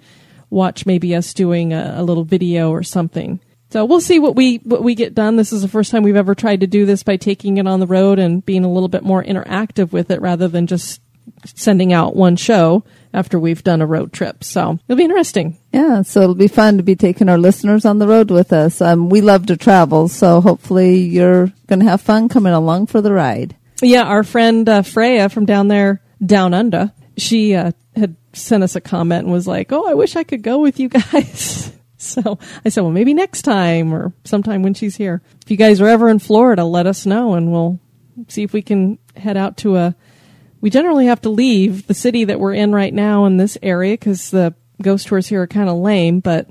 watch 0.49 0.85
maybe 0.85 1.15
us 1.15 1.33
doing 1.33 1.73
a, 1.73 1.95
a 1.97 2.03
little 2.03 2.23
video 2.23 2.69
or 2.69 2.83
something. 2.83 3.39
So 3.69 3.83
we'll 3.83 4.01
see 4.01 4.19
what 4.19 4.35
we 4.35 4.57
what 4.57 4.83
we 4.83 4.95
get 4.95 5.13
done. 5.13 5.35
This 5.35 5.51
is 5.51 5.61
the 5.61 5.67
first 5.67 5.91
time 5.91 6.03
we've 6.03 6.15
ever 6.15 6.35
tried 6.35 6.61
to 6.61 6.67
do 6.67 6.85
this 6.85 7.03
by 7.03 7.17
taking 7.17 7.57
it 7.57 7.67
on 7.67 7.79
the 7.79 7.87
road 7.87 8.17
and 8.17 8.45
being 8.45 8.63
a 8.63 8.71
little 8.71 8.87
bit 8.87 9.03
more 9.03 9.23
interactive 9.23 9.91
with 9.91 10.09
it 10.09 10.21
rather 10.21 10.47
than 10.47 10.67
just 10.67 11.01
sending 11.43 11.91
out 11.91 12.15
one 12.15 12.35
show 12.35 12.83
after 13.17 13.39
we've 13.39 13.63
done 13.63 13.81
a 13.81 13.87
road 13.87 14.13
trip. 14.13 14.43
So 14.43 14.77
it'll 14.87 14.97
be 14.97 15.03
interesting. 15.03 15.57
Yeah, 15.73 16.03
so 16.03 16.21
it'll 16.21 16.35
be 16.35 16.47
fun 16.47 16.77
to 16.77 16.83
be 16.83 16.95
taking 16.95 17.29
our 17.29 17.37
listeners 17.39 17.83
on 17.83 17.97
the 17.97 18.07
road 18.07 18.29
with 18.29 18.53
us. 18.53 18.79
Um, 18.79 19.09
we 19.09 19.21
love 19.21 19.47
to 19.47 19.57
travel, 19.57 20.07
so 20.07 20.39
hopefully 20.39 20.99
you're 20.99 21.51
going 21.65 21.79
to 21.79 21.85
have 21.85 22.01
fun 22.01 22.29
coming 22.29 22.53
along 22.53 22.87
for 22.87 23.01
the 23.01 23.11
ride. 23.11 23.55
Yeah, 23.81 24.03
our 24.03 24.23
friend 24.23 24.69
uh, 24.69 24.83
Freya 24.83 25.29
from 25.29 25.45
down 25.45 25.67
there, 25.67 26.01
down 26.23 26.53
under, 26.53 26.91
she 27.17 27.55
uh, 27.55 27.71
had 27.95 28.15
sent 28.33 28.63
us 28.63 28.75
a 28.75 28.81
comment 28.81 29.23
and 29.23 29.33
was 29.33 29.47
like, 29.47 29.71
"Oh, 29.71 29.87
I 29.89 29.95
wish 29.95 30.15
I 30.15 30.23
could 30.23 30.43
go 30.43 30.59
with 30.59 30.79
you 30.79 30.89
guys." 31.11 31.71
so 31.97 32.37
I 32.63 32.69
said, 32.69 32.81
"Well, 32.81 32.91
maybe 32.91 33.13
next 33.15 33.41
time 33.41 33.93
or 33.93 34.13
sometime 34.23 34.61
when 34.61 34.75
she's 34.75 34.95
here. 34.95 35.21
If 35.43 35.49
you 35.49 35.57
guys 35.57 35.81
are 35.81 35.87
ever 35.87 36.07
in 36.09 36.19
Florida, 36.19 36.63
let 36.63 36.85
us 36.85 37.05
know 37.05 37.33
and 37.33 37.51
we'll 37.51 37.79
see 38.27 38.43
if 38.43 38.53
we 38.53 38.61
can 38.61 38.99
head 39.15 39.37
out 39.37 39.57
to 39.57 39.75
a." 39.77 39.95
We 40.61 40.69
generally 40.69 41.05
have 41.05 41.21
to 41.21 41.29
leave 41.29 41.87
the 41.87 41.93
city 41.93 42.23
that 42.25 42.39
we're 42.39 42.53
in 42.53 42.71
right 42.73 42.93
now 42.93 43.25
in 43.25 43.37
this 43.37 43.57
area 43.61 43.93
because 43.93 44.31
the 44.31 44.55
ghost 44.81 45.07
tours 45.07 45.27
here 45.27 45.41
are 45.41 45.47
kind 45.47 45.69
of 45.69 45.77
lame, 45.77 46.19
but 46.19 46.49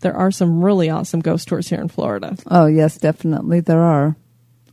there 0.00 0.16
are 0.16 0.30
some 0.30 0.64
really 0.64 0.90
awesome 0.90 1.20
ghost 1.20 1.48
tours 1.48 1.68
here 1.68 1.80
in 1.80 1.88
Florida. 1.88 2.36
Oh, 2.46 2.66
yes, 2.66 2.98
definitely 2.98 3.60
there 3.60 3.82
are. 3.82 4.16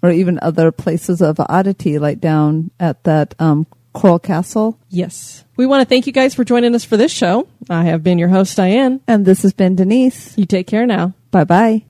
Or 0.01 0.11
even 0.11 0.39
other 0.41 0.71
places 0.71 1.21
of 1.21 1.39
oddity, 1.39 1.99
like 1.99 2.19
down 2.19 2.71
at 2.79 3.03
that 3.03 3.35
um, 3.39 3.67
Coral 3.93 4.19
Castle. 4.19 4.79
Yes. 4.89 5.43
We 5.55 5.65
want 5.65 5.81
to 5.81 5.89
thank 5.89 6.05
you 6.05 6.13
guys 6.13 6.35
for 6.35 6.43
joining 6.43 6.75
us 6.75 6.83
for 6.83 6.97
this 6.97 7.11
show. 7.11 7.47
I 7.69 7.85
have 7.85 8.03
been 8.03 8.19
your 8.19 8.29
host, 8.29 8.55
Diane. 8.55 9.01
And 9.07 9.25
this 9.25 9.41
has 9.41 9.53
been 9.53 9.75
Denise. 9.75 10.37
You 10.37 10.45
take 10.45 10.67
care 10.67 10.85
now. 10.85 11.13
Bye 11.31 11.45
bye. 11.45 11.83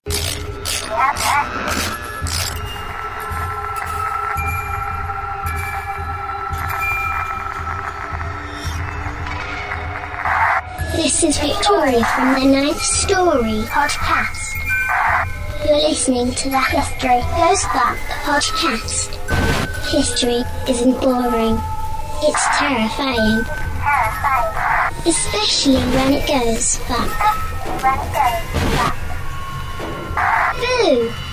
This 11.19 11.35
is 11.35 11.49
Victoria 11.49 12.05
from 12.13 12.35
the 12.35 12.45
Ninth 12.45 12.79
Story 12.79 13.63
podcast. 13.73 14.53
You're 15.65 15.89
listening 15.89 16.31
to 16.31 16.49
the 16.51 16.59
History 16.59 17.21
Goes 17.33 17.63
Bump 17.73 17.97
podcast. 18.21 19.15
History 19.89 20.43
isn't 20.69 21.01
boring, 21.01 21.59
it's 22.21 22.45
terrifying. 22.59 23.43
Especially 25.07 25.81
when 25.95 26.13
it 26.13 26.27
goes 26.27 26.77
bump. 26.87 27.11
Boo! 30.59 31.26